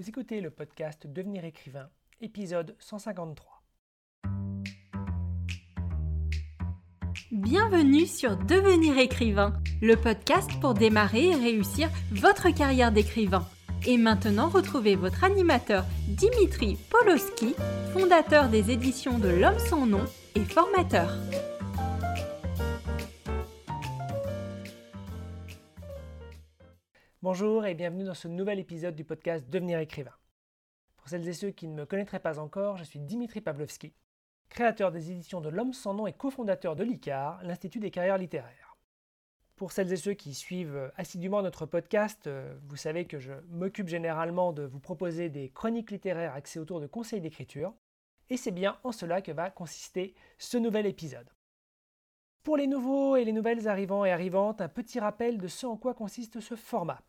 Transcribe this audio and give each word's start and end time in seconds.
Vous 0.00 0.08
écoutez 0.08 0.40
le 0.40 0.48
podcast 0.48 1.06
Devenir 1.06 1.44
écrivain, 1.44 1.90
épisode 2.22 2.74
153. 2.78 3.62
Bienvenue 7.30 8.06
sur 8.06 8.38
Devenir 8.38 8.96
écrivain, 8.96 9.52
le 9.82 9.96
podcast 9.96 10.50
pour 10.62 10.72
démarrer 10.72 11.26
et 11.26 11.34
réussir 11.34 11.90
votre 12.12 12.48
carrière 12.48 12.92
d'écrivain. 12.92 13.46
Et 13.86 13.98
maintenant, 13.98 14.48
retrouvez 14.48 14.96
votre 14.96 15.22
animateur 15.22 15.84
Dimitri 16.08 16.78
Poloski, 16.88 17.54
fondateur 17.92 18.48
des 18.48 18.70
éditions 18.70 19.18
de 19.18 19.28
L'Homme 19.28 19.58
sans 19.58 19.84
nom 19.84 20.06
et 20.34 20.44
formateur. 20.46 21.14
Bonjour 27.22 27.66
et 27.66 27.74
bienvenue 27.74 28.04
dans 28.04 28.14
ce 28.14 28.28
nouvel 28.28 28.58
épisode 28.58 28.96
du 28.96 29.04
podcast 29.04 29.46
Devenir 29.50 29.78
écrivain. 29.78 30.14
Pour 30.96 31.10
celles 31.10 31.28
et 31.28 31.34
ceux 31.34 31.50
qui 31.50 31.68
ne 31.68 31.74
me 31.74 31.84
connaîtraient 31.84 32.18
pas 32.18 32.38
encore, 32.38 32.78
je 32.78 32.84
suis 32.84 32.98
Dimitri 32.98 33.42
Pavlovski, 33.42 33.92
créateur 34.48 34.90
des 34.90 35.10
éditions 35.10 35.42
de 35.42 35.50
L'Homme 35.50 35.74
sans 35.74 35.92
nom 35.92 36.06
et 36.06 36.14
cofondateur 36.14 36.76
de 36.76 36.82
l'ICAR, 36.82 37.44
l'Institut 37.44 37.78
des 37.78 37.90
carrières 37.90 38.16
littéraires. 38.16 38.78
Pour 39.56 39.70
celles 39.70 39.92
et 39.92 39.96
ceux 39.96 40.14
qui 40.14 40.32
suivent 40.32 40.90
assidûment 40.96 41.42
notre 41.42 41.66
podcast, 41.66 42.26
euh, 42.26 42.56
vous 42.68 42.76
savez 42.76 43.04
que 43.04 43.18
je 43.18 43.34
m'occupe 43.50 43.88
généralement 43.88 44.54
de 44.54 44.62
vous 44.62 44.80
proposer 44.80 45.28
des 45.28 45.50
chroniques 45.50 45.90
littéraires 45.90 46.32
axées 46.32 46.58
autour 46.58 46.80
de 46.80 46.86
conseils 46.86 47.20
d'écriture, 47.20 47.74
et 48.30 48.38
c'est 48.38 48.50
bien 48.50 48.78
en 48.82 48.92
cela 48.92 49.20
que 49.20 49.32
va 49.32 49.50
consister 49.50 50.14
ce 50.38 50.56
nouvel 50.56 50.86
épisode. 50.86 51.28
Pour 52.44 52.56
les 52.56 52.66
nouveaux 52.66 53.16
et 53.16 53.26
les 53.26 53.32
nouvelles 53.32 53.68
arrivants 53.68 54.06
et 54.06 54.10
arrivantes, 54.10 54.62
un 54.62 54.70
petit 54.70 54.98
rappel 55.00 55.36
de 55.36 55.48
ce 55.48 55.66
en 55.66 55.76
quoi 55.76 55.92
consiste 55.92 56.40
ce 56.40 56.56
format. 56.56 57.02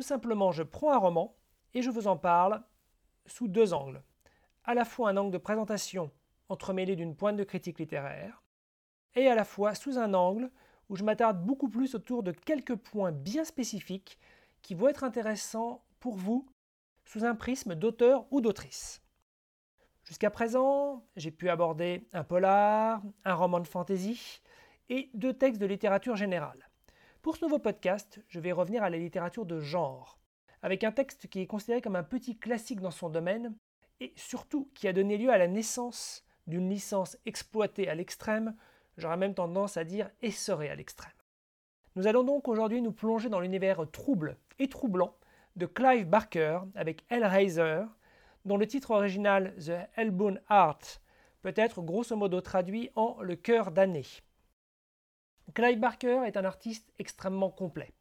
Tout 0.00 0.06
simplement, 0.06 0.50
je 0.50 0.62
prends 0.62 0.94
un 0.94 0.96
roman 0.96 1.36
et 1.74 1.82
je 1.82 1.90
vous 1.90 2.06
en 2.06 2.16
parle 2.16 2.62
sous 3.26 3.48
deux 3.48 3.74
angles. 3.74 4.02
À 4.64 4.72
la 4.72 4.86
fois 4.86 5.10
un 5.10 5.16
angle 5.18 5.30
de 5.30 5.36
présentation 5.36 6.10
entremêlé 6.48 6.96
d'une 6.96 7.14
pointe 7.14 7.36
de 7.36 7.44
critique 7.44 7.78
littéraire, 7.78 8.42
et 9.14 9.28
à 9.28 9.34
la 9.34 9.44
fois 9.44 9.74
sous 9.74 9.98
un 9.98 10.14
angle 10.14 10.50
où 10.88 10.96
je 10.96 11.04
m'attarde 11.04 11.44
beaucoup 11.44 11.68
plus 11.68 11.94
autour 11.94 12.22
de 12.22 12.32
quelques 12.32 12.76
points 12.76 13.12
bien 13.12 13.44
spécifiques 13.44 14.18
qui 14.62 14.74
vont 14.74 14.88
être 14.88 15.04
intéressants 15.04 15.84
pour 15.98 16.16
vous 16.16 16.48
sous 17.04 17.26
un 17.26 17.34
prisme 17.34 17.74
d'auteur 17.74 18.24
ou 18.30 18.40
d'autrice. 18.40 19.02
Jusqu'à 20.04 20.30
présent, 20.30 21.04
j'ai 21.14 21.30
pu 21.30 21.50
aborder 21.50 22.08
un 22.14 22.24
polar, 22.24 23.02
un 23.26 23.34
roman 23.34 23.60
de 23.60 23.68
fantasy 23.68 24.40
et 24.88 25.10
deux 25.12 25.34
textes 25.34 25.60
de 25.60 25.66
littérature 25.66 26.16
générale. 26.16 26.69
Pour 27.22 27.36
ce 27.36 27.44
nouveau 27.44 27.58
podcast, 27.58 28.18
je 28.28 28.40
vais 28.40 28.50
revenir 28.50 28.82
à 28.82 28.88
la 28.88 28.96
littérature 28.96 29.44
de 29.44 29.60
genre, 29.60 30.18
avec 30.62 30.84
un 30.84 30.90
texte 30.90 31.26
qui 31.28 31.40
est 31.40 31.46
considéré 31.46 31.82
comme 31.82 31.96
un 31.96 32.02
petit 32.02 32.38
classique 32.38 32.80
dans 32.80 32.90
son 32.90 33.10
domaine, 33.10 33.54
et 34.00 34.14
surtout 34.16 34.70
qui 34.74 34.88
a 34.88 34.94
donné 34.94 35.18
lieu 35.18 35.30
à 35.30 35.36
la 35.36 35.46
naissance 35.46 36.24
d'une 36.46 36.70
licence 36.70 37.18
exploitée 37.26 37.90
à 37.90 37.94
l'extrême, 37.94 38.56
j'aurais 38.96 39.18
même 39.18 39.34
tendance 39.34 39.76
à 39.76 39.84
dire 39.84 40.08
essorée 40.22 40.70
à 40.70 40.74
l'extrême. 40.74 41.12
Nous 41.94 42.06
allons 42.06 42.24
donc 42.24 42.48
aujourd'hui 42.48 42.80
nous 42.80 42.92
plonger 42.92 43.28
dans 43.28 43.40
l'univers 43.40 43.84
trouble 43.90 44.38
et 44.58 44.70
troublant 44.70 45.14
de 45.56 45.66
Clive 45.66 46.06
Barker 46.06 46.60
avec 46.74 47.04
Hellraiser, 47.10 47.82
dont 48.46 48.56
le 48.56 48.66
titre 48.66 48.92
original 48.92 49.54
The 49.58 49.90
Hellbound 49.94 50.42
Heart 50.48 51.02
peut 51.42 51.52
être 51.54 51.82
grosso 51.82 52.16
modo 52.16 52.40
traduit 52.40 52.88
en 52.94 53.20
Le 53.20 53.36
cœur 53.36 53.72
damné. 53.72 54.06
Clive 55.54 55.78
Barker 55.78 56.22
est 56.26 56.36
un 56.36 56.44
artiste 56.44 56.92
extrêmement 56.98 57.50
complet. 57.50 57.92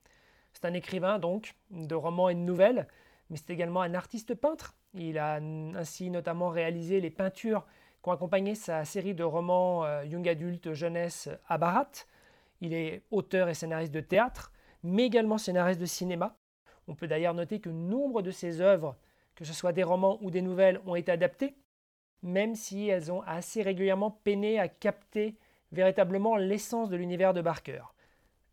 C'est 0.54 0.66
un 0.66 0.74
écrivain 0.74 1.20
donc 1.20 1.56
de 1.72 1.96
romans 1.96 2.30
et 2.30 2.36
de 2.36 2.40
nouvelles, 2.40 2.88
mais 3.30 3.38
c'est 3.38 3.52
également 3.52 3.82
un 3.82 3.94
artiste 3.94 4.36
peintre. 4.36 4.76
Il 4.94 5.18
a 5.18 5.36
ainsi 5.36 6.10
notamment 6.10 6.50
réalisé 6.50 7.00
les 7.00 7.10
peintures 7.10 7.66
qui 8.02 8.10
ont 8.10 8.14
accompagné 8.14 8.56
sa 8.56 8.86
série 8.86 9.14
de 9.14 9.24
romans 9.24 9.86
euh, 9.86 10.06
young 10.06 10.28
adulte 10.28 10.74
jeunesse 10.74 11.30
Abarat. 11.48 11.92
Il 12.62 12.74
est 12.74 13.04
auteur 13.12 13.50
et 13.50 13.54
scénariste 13.54 13.94
de 13.94 14.02
théâtre, 14.02 14.52
mais 14.84 15.06
également 15.06 15.38
scénariste 15.38 15.80
de 15.80 15.86
cinéma. 15.86 16.38
On 16.88 16.96
peut 16.96 17.08
d'ailleurs 17.08 17.34
noter 17.34 17.60
que 17.60 17.70
nombre 17.70 18.22
de 18.22 18.32
ses 18.32 18.62
œuvres, 18.62 18.98
que 19.36 19.46
ce 19.46 19.54
soit 19.54 19.74
des 19.74 19.84
romans 19.84 20.18
ou 20.22 20.32
des 20.32 20.42
nouvelles, 20.42 20.82
ont 20.86 20.96
été 20.96 21.12
adaptées, 21.12 21.56
même 22.24 22.56
si 22.56 22.88
elles 22.88 23.12
ont 23.12 23.22
assez 23.22 23.62
régulièrement 23.62 24.12
peiné 24.12 24.60
à 24.60 24.68
capter 24.68 25.38
véritablement 25.72 26.36
l'essence 26.36 26.90
de 26.90 26.98
l'univers 26.98 27.34
de 27.34 27.42
Barker. 27.42 27.84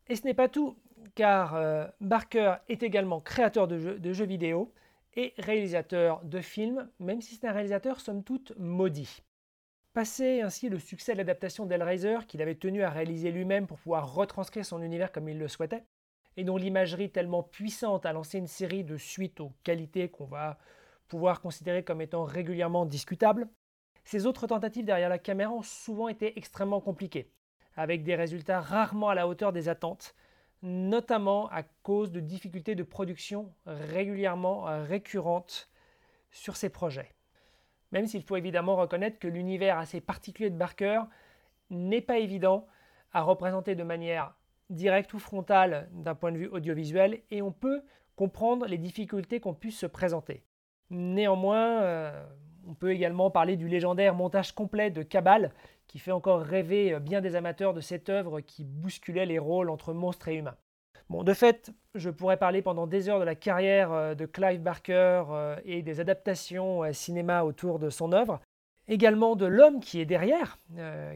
Et 0.09 0.17
ce 0.17 0.25
n'est 0.25 0.35
pas 0.35 0.49
tout, 0.49 0.77
car 1.15 1.55
euh, 1.55 1.87
Barker 2.01 2.57
est 2.69 2.83
également 2.83 3.21
créateur 3.21 3.67
de 3.69 4.13
jeux, 4.13 4.27
vidéo 4.27 4.73
et 5.15 5.33
réalisateur 5.39 6.23
de 6.25 6.41
films, 6.41 6.89
même 7.01 7.21
si 7.21 7.35
c'est 7.35 7.47
un 7.47 7.53
réalisateur 7.53 8.01
somme 8.01 8.23
toute 8.23 8.53
maudit. 8.59 9.23
Passé 9.95 10.43
ainsi 10.43 10.69
le 10.69 10.79
succès 10.79 11.13
de 11.13 11.19
l'adaptation 11.19 11.65
d'Hellraiser, 11.65 12.19
qu'il 12.29 12.43
avait 12.43 12.55
tenu 12.55 12.83
à 12.83 12.91
réaliser 12.91 13.31
lui-même 13.31 13.67
pour 13.67 13.79
pouvoir 13.79 14.13
retranscrire 14.13 14.67
son 14.67 14.83
univers 14.83 15.11
comme 15.11 15.29
il 15.29 15.39
le 15.39 15.49
souhaitait, 15.49 15.85
et 16.37 16.45
dont 16.45 16.59
l'imagerie 16.59 17.11
tellement 17.11 17.43
puissante 17.43 18.05
a 18.05 18.13
lancé 18.13 18.37
une 18.37 18.47
série 18.47 18.85
de 18.85 18.99
suites 18.99 19.41
aux 19.41 19.53
qualités 19.65 20.11
qu'on 20.11 20.27
va 20.27 20.59
pouvoir 21.09 21.41
considérer 21.41 21.83
comme 21.83 22.03
étant 22.03 22.25
régulièrement 22.25 22.85
discutables, 22.85 23.49
ces 24.07 24.25
autres 24.25 24.47
tentatives 24.47 24.85
derrière 24.85 25.09
la 25.09 25.19
caméra 25.19 25.51
ont 25.53 25.63
souvent 25.63 26.07
été 26.07 26.39
extrêmement 26.39 26.81
compliquées, 26.81 27.29
avec 27.75 28.05
des 28.05 28.15
résultats 28.15 28.61
rarement 28.61 29.09
à 29.09 29.17
la 29.17 29.27
hauteur 29.27 29.53
des 29.53 29.69
attentes, 29.69 30.15
notamment 30.63 31.51
à 31.51 31.65
cause 31.83 32.13
de 32.13 32.21
difficultés 32.21 32.77
de 32.77 32.85
production 32.85 33.53
régulièrement 33.67 34.63
récurrentes 34.85 35.69
sur 36.31 36.57
ces 36.57 36.69
projets. 36.69 37.17
Même 37.91 38.07
s'il 38.07 38.23
faut 38.23 38.37
évidemment 38.37 38.77
reconnaître 38.77 39.19
que 39.19 39.27
l'univers 39.27 39.77
assez 39.77 40.01
particulier 40.01 40.51
de 40.51 40.57
Barker 40.57 41.03
n'est 41.71 42.01
pas 42.01 42.19
évident 42.19 42.69
à 43.13 43.23
représenter 43.23 43.75
de 43.75 43.83
manière 43.83 44.37
directe 44.71 45.15
ou 45.15 45.19
frontale 45.19 45.89
d'un 45.93 46.15
point 46.15 46.31
de 46.31 46.39
vue 46.39 46.49
audiovisuel, 46.49 47.23
et 47.33 47.43
on 47.43 47.51
peut 47.51 47.83
comprendre 48.15 48.67
les 48.67 48.79
difficultés 48.79 49.41
qu'on 49.41 49.55
puisse 49.55 49.79
se 49.81 49.87
présenter. 49.87 50.45
Néanmoins, 50.91 51.83
euh, 51.83 52.25
on 52.69 52.75
peut 52.75 52.91
également 52.91 53.31
parler 53.31 53.57
du 53.57 53.69
légendaire 53.69 54.15
montage 54.15 54.53
complet 54.53 54.91
de 54.91 55.03
Cabal, 55.03 55.53
qui 55.87 55.99
fait 55.99 56.13
encore 56.13 56.41
rêver 56.41 56.95
euh, 56.95 57.01
bien 57.01 57.21
des 57.21 57.37
amateurs 57.37 57.75
de 57.75 57.81
cette 57.81 58.09
œuvre 58.09 58.41
qui 58.41 58.65
bousculait 58.65 59.27
les 59.27 59.39
rôles 59.39 59.71
entre 59.71 59.93
monstres 59.93 60.29
et 60.29 60.37
humains. 60.37 60.57
Bon, 61.09 61.23
de 61.23 61.33
fait, 61.33 61.71
je 61.95 62.11
pourrais 62.11 62.37
parler 62.37 62.63
pendant 62.63 62.89
des 62.89 63.09
heures 63.09 63.21
de 63.21 63.25
la 63.25 63.37
carrière 63.37 63.93
euh, 63.93 64.15
de 64.15 64.27
Clive 64.27 64.61
Barker 64.61 65.25
euh, 65.31 65.57
et 65.65 65.83
des 65.83 66.01
adaptations 66.01 66.93
cinéma 66.93 67.45
autour 67.45 67.79
de 67.79 67.91
son 67.91 68.13
œuvre. 68.13 68.41
Également 68.89 69.35
de 69.35 69.47
l'homme 69.47 69.81
qui 69.81 70.01
est 70.01 70.05
derrière, 70.05 70.61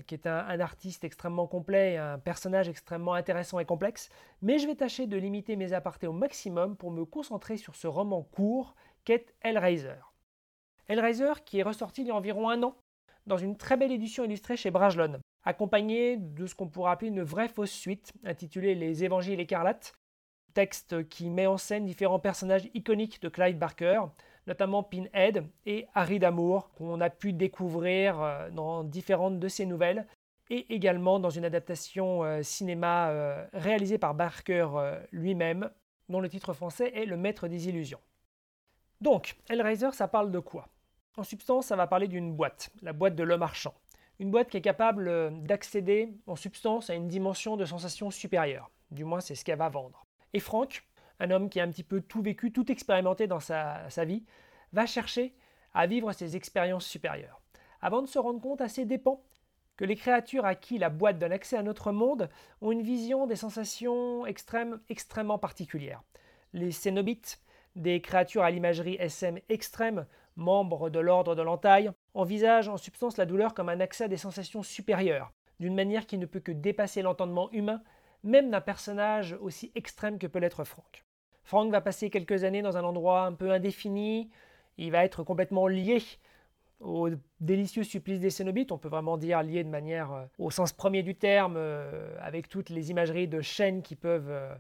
qui 0.09 0.15
est 0.17 0.27
un, 0.27 0.59
artiste 0.59 1.05
extrêmement 1.05 1.47
complet, 1.47 1.99
un 1.99 2.19
personnage 2.19 2.69
extrêmement 2.69 3.15
intéressant 3.15 3.61
et 3.61 3.65
complexe. 3.65 4.11
Mais 4.43 4.59
je 4.59 4.67
vais 4.67 4.75
tâcher 4.75 5.07
de 5.07 5.17
limiter 5.17 5.55
mes 5.55 5.73
apartés 5.73 6.09
au 6.09 6.13
maximum 6.13 6.75
pour 6.75 6.91
me 6.91 7.05
concentrer 7.05 7.57
sur 7.57 7.77
ce 7.77 7.87
roman 7.87 8.25
court 8.25 8.75
qu'est 9.05 9.33
Hellraiser. 9.43 10.10
Hellraiser 10.91 11.33
qui 11.45 11.61
est 11.61 11.63
ressorti 11.63 12.03
il 12.03 12.09
y 12.09 12.11
a 12.11 12.17
environ 12.17 12.51
un 12.51 12.63
an 12.65 12.75
dans 13.27 13.39
une 13.39 13.57
très 13.57 13.77
belle 13.77 13.93
édition 13.93 14.25
illustrée 14.25 14.57
chez 14.57 14.73
Brajlon, 14.73 15.21
accompagnée 15.45 16.17
de 16.17 16.47
ce 16.47 16.55
qu'on 16.57 16.69
pourrait 16.69 16.91
appeler 16.91 17.11
une 17.11 17.23
vraie 17.23 17.49
fausse 17.49 17.71
suite 17.71 18.13
intitulée 18.25 18.75
Les 18.75 19.05
Évangiles 19.05 19.39
écarlates, 19.39 19.93
texte 20.53 21.09
qui 21.09 21.31
met 21.31 21.47
en 21.47 21.59
scène 21.59 21.87
différents 21.87 22.19
personnages 22.19 22.69
iconiques 22.75 23.23
de 23.23 23.29
Clive 23.29 23.57
Barker, 23.57 24.01
notamment 24.49 24.83
Pinhead 24.83 25.47
et 25.65 25.87
Harry 25.95 26.19
Damour, 26.19 26.71
qu'on 26.73 27.01
a 27.01 27.09
pu 27.09 27.33
découvrir 27.33 28.21
euh, 28.21 28.51
dans 28.51 28.83
différentes 28.83 29.39
de 29.39 29.49
ses 29.49 29.67
nouvelles, 29.67 30.09
et 30.49 30.75
également 30.75 31.21
dans 31.21 31.31
une 31.31 31.45
adaptation 31.45 32.25
euh, 32.25 32.43
cinéma 32.43 33.11
euh, 33.11 33.47
réalisée 33.53 33.99
par 33.99 34.15
Barker 34.15 34.67
lui-même, 35.13 35.71
dont 36.09 36.21
le 36.21 36.29
titre 36.29 36.53
français 36.53 36.91
est 36.97 37.07
Le 37.07 37.17
Maître 37.17 37.47
des 37.47 37.69
Illusions. 37.69 38.01
Donc, 39.01 39.37
Hellraiser, 39.49 39.93
ça 39.93 40.09
parle 40.09 40.33
de 40.33 40.41
quoi? 40.41 40.69
En 41.17 41.25
substance, 41.25 41.67
ça 41.67 41.77
va 41.77 41.87
parler 41.87 42.09
d'une 42.09 42.33
boîte, 42.33 42.71
la 42.83 42.93
boîte 42.93 43.15
de 43.15 43.23
l'homme 43.23 43.41
marchand. 43.41 43.75
Une 44.19 44.31
boîte 44.31 44.49
qui 44.49 44.57
est 44.57 44.63
capable 44.63 45.09
euh, 45.09 45.31
d'accéder 45.31 46.15
en 46.27 46.37
substance 46.37 46.91
à 46.91 46.95
une 46.95 47.09
dimension 47.09 47.57
de 47.57 47.65
sensation 47.65 48.11
supérieure. 48.11 48.71
Du 48.91 49.05
moins, 49.05 49.21
c'est 49.21 49.35
ce 49.35 49.45
qu'elle 49.45 49.59
va 49.59 49.69
vendre. 49.69 50.07
Et 50.35 50.41
Frank, 50.41 50.85
un 51.21 51.31
homme 51.31 51.49
qui 51.49 51.61
a 51.61 51.65
un 51.65 51.71
petit 51.71 51.83
peu 51.83 52.01
tout 52.01 52.23
vécu, 52.23 52.53
tout 52.53 52.71
expérimenté 52.71 53.27
dans 53.27 53.41
sa, 53.41 53.89
vie, 54.05 54.25
va 54.73 54.87
chercher 54.87 55.35
à 55.75 55.87
vivre 55.87 56.13
ces 56.13 56.37
expériences 56.37 56.87
supérieures. 56.87 57.41
Avant 57.81 58.03
de 58.03 58.07
se 58.07 58.19
rendre 58.19 58.41
compte 58.41 58.61
à 58.61 58.69
ses 58.69 58.85
dépens 58.85 59.23
que 59.77 59.85
les 59.85 59.97
créatures 59.97 60.45
à 60.45 60.55
qui 60.55 60.79
la 60.79 60.91
boîte 60.91 61.19
donne 61.19 61.33
accès 61.33 61.57
à 61.57 61.63
notre 61.63 61.93
monde 61.93 62.29
ont 62.61 62.73
une 62.73 62.83
vision 62.83 63.27
des 63.27 63.37
sensations 63.37 64.27
extrêmes 64.27 64.81
extrêmement 64.89 65.39
particulières. 65.39 66.03
Les 66.53 66.73
Cénobites, 66.73 67.41
des 67.77 68.01
créatures 68.01 68.43
à 68.43 68.51
l'imagerie 68.51 68.97
SM 68.99 69.39
extrême, 69.49 70.07
membres 70.41 70.91
de 70.91 70.99
l'ordre 70.99 71.35
de 71.35 71.43
l'entaille, 71.43 71.91
envisagent 72.15 72.69
en 72.69 72.77
substance 72.77 73.17
la 73.17 73.27
douleur 73.27 73.55
comme 73.55 73.69
un 73.69 73.81
accès 73.81 74.05
à 74.05 74.09
des 74.09 74.17
sensations 74.17 74.63
supérieures, 74.63 75.33
d'une 75.61 75.75
manière 75.75 76.07
qui 76.07 76.19
ne 76.19 76.27
peut 76.27 76.41
que 76.41 76.53
dépasser 76.53 77.03
l'entendement 77.03 77.51
humain, 77.53 77.83
même 78.25 78.51
d'un 78.51 78.61
personnage 78.61 79.37
aussi 79.41 79.71
extrême 79.75 80.19
que 80.19 80.27
peut 80.27 80.39
l'être 80.39 80.65
Frank. 80.65 81.05
Frank 81.45 81.71
va 81.71 81.81
passer 81.81 82.11
quelques 82.11 82.45
années 82.45 82.63
dans 82.63 82.77
un 82.77 82.85
endroit 82.85 83.23
un 83.23 83.33
peu 83.33 83.51
indéfini, 83.51 84.31
il 84.79 84.91
va 84.91 85.05
être 85.05 85.23
complètement 85.23 85.67
lié 85.67 86.03
au 86.81 87.11
délicieux 87.41 87.85
supplice 87.85 88.21
des 88.21 88.31
Cénobites, 88.31 88.73
on 88.73 88.79
peut 88.79 88.89
vraiment 88.89 89.19
dire 89.19 89.43
lié 89.43 89.63
de 89.65 89.69
manière 89.69 90.13
euh, 90.13 90.25
au 90.39 90.51
sens 90.51 90.73
premier 90.73 91.03
du 91.03 91.15
terme, 91.15 91.55
euh, 91.57 92.17
avec 92.21 92.49
toutes 92.49 92.71
les 92.71 92.91
imageries 92.91 93.29
de 93.29 93.41
chaînes 93.41 93.83
qui 93.83 93.97
peuvent 93.97 94.31
euh, 94.31 94.55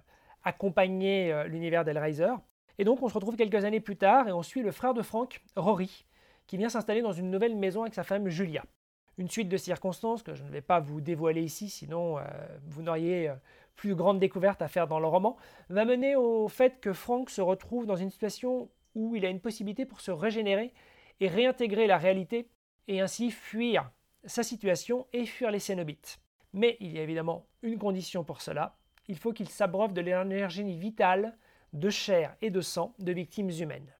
accompagner 0.45 1.45
l'univers 1.47 1.85
d'Hellraiser. 1.85 2.33
Et 2.81 2.85
donc 2.85 3.03
on 3.03 3.11
se 3.11 3.15
retrouve 3.15 3.37
quelques 3.37 3.67
années 3.67 3.79
plus 3.79 3.97
tard 3.97 4.27
et 4.27 4.33
on 4.33 4.43
suit 4.43 4.63
le 4.63 4.73
frère 4.73 4.95
de 4.95 5.03
Frank, 5.03 5.43
Rory, 5.55 6.07
qui 6.47 6.57
vient 6.57 6.71
s'installer 6.71 7.03
dans 7.03 7.13
une 7.13 7.31
nouvelle 7.31 7.55
maison 7.55 7.83
avec 7.83 7.93
sa 7.93 8.05
femme 8.05 8.31
Julia. 8.31 8.65
Une 9.19 9.29
suite 9.29 9.51
de 9.51 9.59
circonstances 9.59 10.23
que 10.23 10.33
je 10.33 10.43
ne 10.43 10.49
vais 10.49 10.63
pas 10.63 10.81
vous 10.81 11.03
dévoiler 11.03 11.43
ici, 11.43 11.69
sinon 11.69 12.17
vous 12.69 12.81
n'auriez 12.81 13.31
plus 13.77 13.91
de 13.91 13.95
grandes 13.97 14.19
découvertes 14.19 14.63
à 14.63 14.69
faire 14.69 14.89
dans 14.89 14.99
le 14.99 15.07
roman, 15.07 15.37
va 15.69 15.85
mener 15.85 16.17
au 16.17 16.49
fait 16.49 16.81
que 16.81 16.95
Frank 16.95 17.29
se 17.29 17.43
retrouve 17.43 17.85
dans 17.85 17.97
une 17.97 18.09
situation 18.09 18.71
où 18.95 19.15
il 19.15 19.27
a 19.27 19.29
une 19.29 19.41
possibilité 19.41 19.85
pour 19.85 20.01
se 20.01 20.11
régénérer 20.11 20.73
et 21.21 21.29
réintégrer 21.29 21.87
la 21.87 21.99
réalité 21.99 22.49
et 22.89 23.03
ainsi 23.03 23.31
fuir 23.31 23.91
sa 24.25 24.43
situation 24.43 25.07
et 25.13 25.27
fuir 25.27 25.51
les 25.51 25.59
Cénobites. 25.59 26.19
Mais 26.55 26.79
il 26.81 26.93
y 26.93 26.99
a 26.99 27.03
évidemment 27.03 27.45
une 27.61 27.77
condition 27.77 28.25
pour 28.25 28.41
cela, 28.41 28.79
il 29.07 29.19
faut 29.19 29.35
qu'il 29.35 29.51
s'abreuve 29.51 29.93
de 29.93 30.01
l'énergie 30.01 30.79
vitale, 30.79 31.37
de 31.73 31.91
chair 31.91 32.37
et 32.43 32.51
de 32.51 32.61
sang 32.61 32.95
de 32.99 33.13
victimes 33.13 33.51
humaines. 33.51 33.95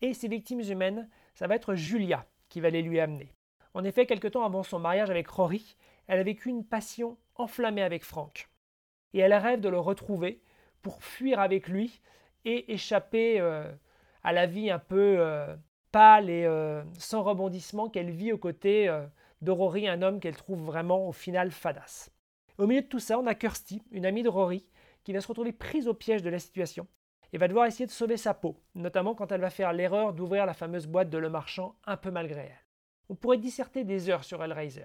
Et 0.00 0.14
ces 0.14 0.28
victimes 0.28 0.60
humaines, 0.60 1.08
ça 1.34 1.46
va 1.46 1.56
être 1.56 1.74
Julia 1.74 2.26
qui 2.48 2.60
va 2.60 2.70
les 2.70 2.82
lui 2.82 3.00
amener. 3.00 3.34
En 3.74 3.84
effet, 3.84 4.06
quelque 4.06 4.28
temps 4.28 4.44
avant 4.44 4.62
son 4.62 4.78
mariage 4.78 5.10
avec 5.10 5.28
Rory, 5.28 5.76
elle 6.06 6.20
a 6.20 6.24
vécu 6.24 6.48
une 6.48 6.64
passion 6.64 7.16
enflammée 7.34 7.82
avec 7.82 8.04
Frank. 8.04 8.48
Et 9.12 9.20
elle 9.20 9.34
rêve 9.34 9.60
de 9.60 9.68
le 9.68 9.78
retrouver 9.78 10.42
pour 10.82 11.02
fuir 11.02 11.40
avec 11.40 11.68
lui 11.68 12.00
et 12.44 12.72
échapper 12.72 13.40
euh, 13.40 13.70
à 14.22 14.32
la 14.32 14.46
vie 14.46 14.70
un 14.70 14.78
peu 14.78 15.16
euh, 15.18 15.54
pâle 15.92 16.30
et 16.30 16.44
euh, 16.44 16.82
sans 16.98 17.22
rebondissement 17.22 17.88
qu'elle 17.88 18.10
vit 18.10 18.32
aux 18.32 18.38
côtés 18.38 18.88
de 19.42 19.50
Rory, 19.50 19.88
un 19.88 20.02
homme 20.02 20.20
qu'elle 20.20 20.36
trouve 20.36 20.64
vraiment 20.64 21.08
au 21.08 21.12
final 21.12 21.50
fadasse. 21.50 22.10
Au 22.58 22.66
milieu 22.66 22.82
de 22.82 22.86
tout 22.86 22.98
ça, 22.98 23.18
on 23.18 23.26
a 23.26 23.34
Kirsty, 23.34 23.82
une 23.92 24.06
amie 24.06 24.22
de 24.22 24.28
Rory, 24.28 24.66
qui 25.08 25.14
va 25.14 25.22
se 25.22 25.28
retrouver 25.28 25.52
prise 25.52 25.88
au 25.88 25.94
piège 25.94 26.20
de 26.20 26.28
la 26.28 26.38
situation 26.38 26.86
et 27.32 27.38
va 27.38 27.48
devoir 27.48 27.64
essayer 27.64 27.86
de 27.86 27.90
sauver 27.90 28.18
sa 28.18 28.34
peau, 28.34 28.60
notamment 28.74 29.14
quand 29.14 29.32
elle 29.32 29.40
va 29.40 29.48
faire 29.48 29.72
l'erreur 29.72 30.12
d'ouvrir 30.12 30.44
la 30.44 30.52
fameuse 30.52 30.86
boîte 30.86 31.08
de 31.08 31.16
Le 31.16 31.30
Marchand 31.30 31.76
un 31.86 31.96
peu 31.96 32.10
malgré 32.10 32.42
elle. 32.42 32.66
On 33.08 33.14
pourrait 33.14 33.38
disserter 33.38 33.84
des 33.84 34.10
heures 34.10 34.22
sur 34.22 34.44
Hellraiser, 34.44 34.84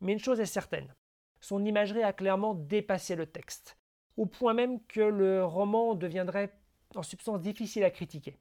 mais 0.00 0.12
une 0.12 0.20
chose 0.20 0.38
est 0.38 0.46
certaine, 0.46 0.94
son 1.40 1.64
imagerie 1.64 2.04
a 2.04 2.12
clairement 2.12 2.54
dépassé 2.54 3.16
le 3.16 3.26
texte, 3.26 3.76
au 4.16 4.26
point 4.26 4.54
même 4.54 4.80
que 4.86 5.00
le 5.00 5.44
roman 5.44 5.96
deviendrait 5.96 6.52
en 6.94 7.02
substance 7.02 7.40
difficile 7.40 7.82
à 7.82 7.90
critiquer. 7.90 8.38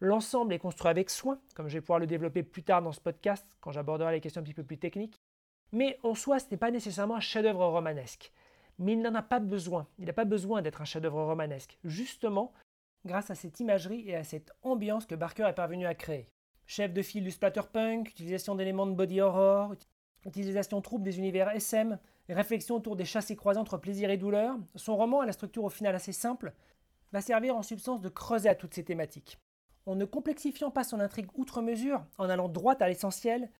L'ensemble 0.00 0.52
est 0.52 0.58
construit 0.58 0.90
avec 0.90 1.10
soin, 1.10 1.40
comme 1.54 1.68
je 1.68 1.74
vais 1.74 1.80
pouvoir 1.80 2.00
le 2.00 2.08
développer 2.08 2.42
plus 2.42 2.64
tard 2.64 2.82
dans 2.82 2.90
ce 2.90 3.00
podcast 3.00 3.46
quand 3.60 3.70
j'aborderai 3.70 4.14
les 4.14 4.20
questions 4.20 4.40
un 4.40 4.44
petit 4.44 4.52
peu 4.52 4.64
plus 4.64 4.78
techniques. 4.78 5.22
Mais 5.70 6.00
en 6.02 6.16
soi, 6.16 6.40
ce 6.40 6.46
n'est 6.50 6.56
pas 6.56 6.72
nécessairement 6.72 7.14
un 7.14 7.20
chef-d'œuvre 7.20 7.68
romanesque. 7.68 8.32
Mais 8.80 8.94
il 8.94 9.02
n'en 9.02 9.14
a 9.14 9.22
pas 9.22 9.38
besoin. 9.38 9.86
Il 9.98 10.06
n'a 10.06 10.12
pas 10.12 10.24
besoin 10.24 10.62
d'être 10.62 10.82
un 10.82 10.84
chef-d'œuvre 10.84 11.22
romanesque. 11.22 11.78
Justement, 11.84 12.52
grâce 13.04 13.30
à 13.30 13.34
cette 13.34 13.60
imagerie 13.60 14.08
et 14.08 14.16
à 14.16 14.24
cette 14.24 14.52
ambiance 14.62 15.06
que 15.06 15.14
Barker 15.14 15.46
est 15.48 15.54
parvenu 15.54 15.86
à 15.86 15.94
créer. 15.94 16.28
Chef 16.66 16.92
de 16.92 17.02
file 17.02 17.24
du 17.24 17.30
splatterpunk, 17.30 18.10
utilisation 18.10 18.54
d'éléments 18.54 18.86
de 18.86 18.94
body 18.94 19.20
horror, 19.20 19.74
utilisation 20.24 20.80
trouble 20.80 21.04
des 21.04 21.18
univers 21.18 21.50
SM, 21.50 21.98
réflexion 22.28 22.76
autour 22.76 22.96
des 22.96 23.04
chassés 23.04 23.36
croisés 23.36 23.60
entre 23.60 23.78
plaisir 23.78 24.10
et 24.10 24.16
douleur, 24.16 24.56
son 24.76 24.96
roman, 24.96 25.20
à 25.20 25.26
la 25.26 25.32
structure 25.32 25.64
au 25.64 25.70
final 25.70 25.94
assez 25.94 26.12
simple, 26.12 26.52
va 27.12 27.20
servir 27.20 27.56
en 27.56 27.62
substance 27.62 28.00
de 28.00 28.08
creuser 28.08 28.48
à 28.48 28.54
toutes 28.54 28.74
ces 28.74 28.84
thématiques. 28.84 29.38
En 29.86 29.94
ne 29.94 30.04
complexifiant 30.04 30.70
pas 30.70 30.84
son 30.84 31.00
intrigue 31.00 31.28
outre 31.34 31.62
mesure, 31.62 32.04
en 32.18 32.28
allant 32.28 32.48
droit 32.48 32.74
à 32.74 32.88
l'essentiel, 32.88 33.50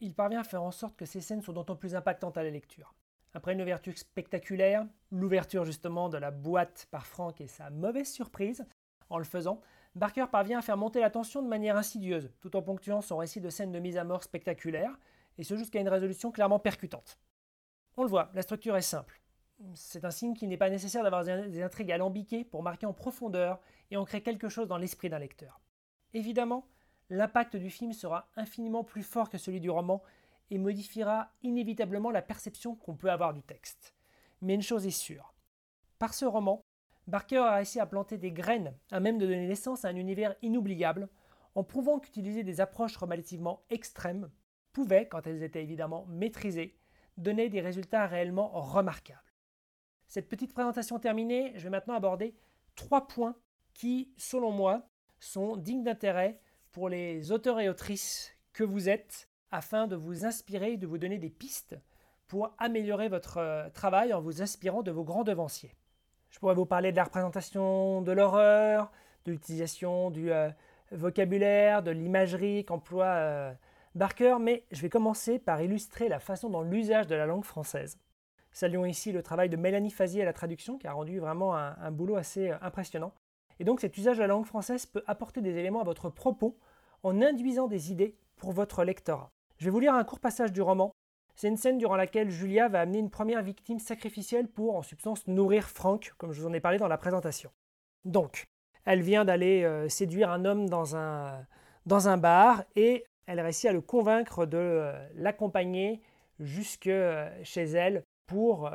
il 0.00 0.14
parvient 0.14 0.40
à 0.40 0.44
faire 0.44 0.62
en 0.62 0.70
sorte 0.70 0.96
que 0.96 1.06
ces 1.06 1.20
scènes 1.20 1.42
sont 1.42 1.52
d'autant 1.52 1.76
plus 1.76 1.94
impactantes 1.94 2.36
à 2.36 2.42
la 2.42 2.50
lecture. 2.50 2.94
Après 3.34 3.52
une 3.52 3.62
ouverture 3.62 3.96
spectaculaire, 3.96 4.86
l'ouverture 5.10 5.64
justement 5.64 6.08
de 6.08 6.18
la 6.18 6.30
boîte 6.30 6.88
par 6.90 7.06
Frank 7.06 7.40
et 7.40 7.46
sa 7.46 7.70
mauvaise 7.70 8.10
surprise, 8.10 8.66
en 9.10 9.18
le 9.18 9.24
faisant, 9.24 9.60
Barker 9.94 10.26
parvient 10.30 10.58
à 10.58 10.62
faire 10.62 10.76
monter 10.76 11.00
la 11.00 11.10
tension 11.10 11.42
de 11.42 11.48
manière 11.48 11.76
insidieuse, 11.76 12.30
tout 12.40 12.56
en 12.56 12.62
ponctuant 12.62 13.00
son 13.00 13.18
récit 13.18 13.40
de 13.40 13.50
scènes 13.50 13.72
de 13.72 13.78
mise 13.78 13.96
à 13.96 14.04
mort 14.04 14.22
spectaculaires, 14.22 14.98
et 15.38 15.44
ce 15.44 15.56
jusqu'à 15.56 15.80
une 15.80 15.88
résolution 15.88 16.30
clairement 16.30 16.58
percutante. 16.58 17.18
On 17.96 18.02
le 18.02 18.08
voit, 18.08 18.30
la 18.34 18.42
structure 18.42 18.76
est 18.76 18.82
simple. 18.82 19.20
C'est 19.74 20.04
un 20.04 20.10
signe 20.10 20.34
qu'il 20.34 20.48
n'est 20.48 20.56
pas 20.56 20.70
nécessaire 20.70 21.02
d'avoir 21.02 21.24
des 21.24 21.62
intrigues 21.62 21.90
alambiquées 21.90 22.44
pour 22.44 22.62
marquer 22.62 22.86
en 22.86 22.92
profondeur 22.92 23.60
et 23.90 23.96
ancrer 23.96 24.22
quelque 24.22 24.48
chose 24.48 24.68
dans 24.68 24.78
l'esprit 24.78 25.10
d'un 25.10 25.18
lecteur. 25.18 25.60
Évidemment, 26.14 26.68
l'impact 27.10 27.56
du 27.56 27.70
film 27.70 27.92
sera 27.92 28.28
infiniment 28.36 28.84
plus 28.84 29.02
fort 29.02 29.28
que 29.28 29.38
celui 29.38 29.60
du 29.60 29.70
roman 29.70 30.02
et 30.50 30.58
modifiera 30.58 31.32
inévitablement 31.42 32.10
la 32.10 32.22
perception 32.22 32.74
qu'on 32.74 32.96
peut 32.96 33.10
avoir 33.10 33.34
du 33.34 33.42
texte. 33.42 33.94
Mais 34.40 34.54
une 34.54 34.62
chose 34.62 34.86
est 34.86 34.90
sûre. 34.90 35.34
Par 35.98 36.14
ce 36.14 36.24
roman, 36.24 36.62
Barker 37.06 37.38
a 37.38 37.56
réussi 37.56 37.80
à 37.80 37.86
planter 37.86 38.18
des 38.18 38.32
graines 38.32 38.74
à 38.90 39.00
même 39.00 39.18
de 39.18 39.26
donner 39.26 39.46
naissance 39.46 39.84
à 39.84 39.88
un 39.88 39.96
univers 39.96 40.36
inoubliable, 40.42 41.08
en 41.54 41.64
prouvant 41.64 41.98
qu'utiliser 41.98 42.44
des 42.44 42.60
approches 42.60 42.96
relativement 42.96 43.64
extrêmes 43.70 44.30
pouvait, 44.72 45.08
quand 45.08 45.26
elles 45.26 45.42
étaient 45.42 45.62
évidemment 45.62 46.06
maîtrisées, 46.06 46.78
donner 47.16 47.48
des 47.48 47.60
résultats 47.60 48.06
réellement 48.06 48.48
remarquables. 48.48 49.20
Cette 50.06 50.28
petite 50.28 50.52
présentation 50.52 50.98
terminée, 50.98 51.52
je 51.56 51.64
vais 51.64 51.70
maintenant 51.70 51.94
aborder 51.94 52.34
trois 52.76 53.06
points 53.06 53.36
qui, 53.74 54.12
selon 54.16 54.52
moi, 54.52 54.88
sont 55.18 55.56
dignes 55.56 55.82
d'intérêt 55.82 56.40
pour 56.70 56.88
les 56.88 57.32
auteurs 57.32 57.60
et 57.60 57.68
autrices 57.68 58.32
que 58.52 58.64
vous 58.64 58.88
êtes 58.88 59.28
afin 59.50 59.86
de 59.86 59.96
vous 59.96 60.24
inspirer, 60.24 60.76
de 60.76 60.86
vous 60.86 60.98
donner 60.98 61.18
des 61.18 61.30
pistes 61.30 61.78
pour 62.26 62.54
améliorer 62.58 63.08
votre 63.08 63.38
euh, 63.38 63.68
travail 63.70 64.12
en 64.12 64.20
vous 64.20 64.42
inspirant 64.42 64.82
de 64.82 64.90
vos 64.90 65.04
grands 65.04 65.24
devanciers. 65.24 65.74
Je 66.30 66.38
pourrais 66.38 66.54
vous 66.54 66.66
parler 66.66 66.92
de 66.92 66.96
la 66.96 67.04
représentation 67.04 68.02
de 68.02 68.12
l'horreur, 68.12 68.92
de 69.24 69.32
l'utilisation 69.32 70.10
du 70.10 70.30
euh, 70.30 70.50
vocabulaire, 70.92 71.82
de 71.82 71.90
l'imagerie 71.90 72.64
qu'emploie 72.66 73.06
euh, 73.06 73.52
Barker, 73.94 74.36
mais 74.40 74.64
je 74.70 74.82
vais 74.82 74.90
commencer 74.90 75.38
par 75.38 75.62
illustrer 75.62 76.08
la 76.08 76.20
façon 76.20 76.50
dont 76.50 76.62
l'usage 76.62 77.06
de 77.06 77.14
la 77.14 77.26
langue 77.26 77.44
française. 77.44 77.98
Saluons 78.52 78.84
ici 78.84 79.12
le 79.12 79.22
travail 79.22 79.48
de 79.48 79.56
Mélanie 79.56 79.90
Fazier 79.90 80.22
à 80.22 80.26
la 80.26 80.32
traduction 80.32 80.78
qui 80.78 80.86
a 80.86 80.92
rendu 80.92 81.18
vraiment 81.18 81.54
un 81.54 81.90
boulot 81.90 82.16
assez 82.16 82.50
impressionnant. 82.62 83.12
Et 83.60 83.64
donc 83.64 83.80
cet 83.80 83.96
usage 83.98 84.16
de 84.16 84.22
la 84.22 84.26
langue 84.26 84.46
française 84.46 84.86
peut 84.86 85.04
apporter 85.06 85.40
des 85.40 85.56
éléments 85.58 85.80
à 85.80 85.84
votre 85.84 86.08
propos 86.08 86.58
en 87.02 87.20
induisant 87.22 87.68
des 87.68 87.92
idées 87.92 88.16
pour 88.36 88.52
votre 88.52 88.84
lectorat. 88.84 89.30
Je 89.58 89.64
vais 89.64 89.70
vous 89.70 89.80
lire 89.80 89.94
un 89.94 90.04
court 90.04 90.20
passage 90.20 90.52
du 90.52 90.62
roman. 90.62 90.94
C'est 91.34 91.48
une 91.48 91.56
scène 91.56 91.78
durant 91.78 91.96
laquelle 91.96 92.30
Julia 92.30 92.68
va 92.68 92.80
amener 92.80 92.98
une 92.98 93.10
première 93.10 93.42
victime 93.42 93.80
sacrificielle 93.80 94.48
pour, 94.48 94.76
en 94.76 94.82
substance, 94.82 95.26
nourrir 95.26 95.68
Frank, 95.68 96.12
comme 96.16 96.32
je 96.32 96.40
vous 96.40 96.46
en 96.46 96.52
ai 96.52 96.60
parlé 96.60 96.78
dans 96.78 96.88
la 96.88 96.98
présentation. 96.98 97.50
Donc, 98.04 98.44
elle 98.84 99.02
vient 99.02 99.24
d'aller 99.24 99.64
euh, 99.64 99.88
séduire 99.88 100.30
un 100.30 100.44
homme 100.44 100.68
dans 100.68 100.96
un, 100.96 101.44
dans 101.86 102.08
un 102.08 102.16
bar 102.16 102.62
et 102.76 103.04
elle 103.26 103.40
réussit 103.40 103.68
à 103.68 103.72
le 103.72 103.80
convaincre 103.80 104.46
de 104.46 104.58
euh, 104.58 105.08
l'accompagner 105.14 106.00
jusque 106.38 106.86
euh, 106.86 107.28
chez 107.42 107.64
elle 107.64 108.04
pour 108.26 108.70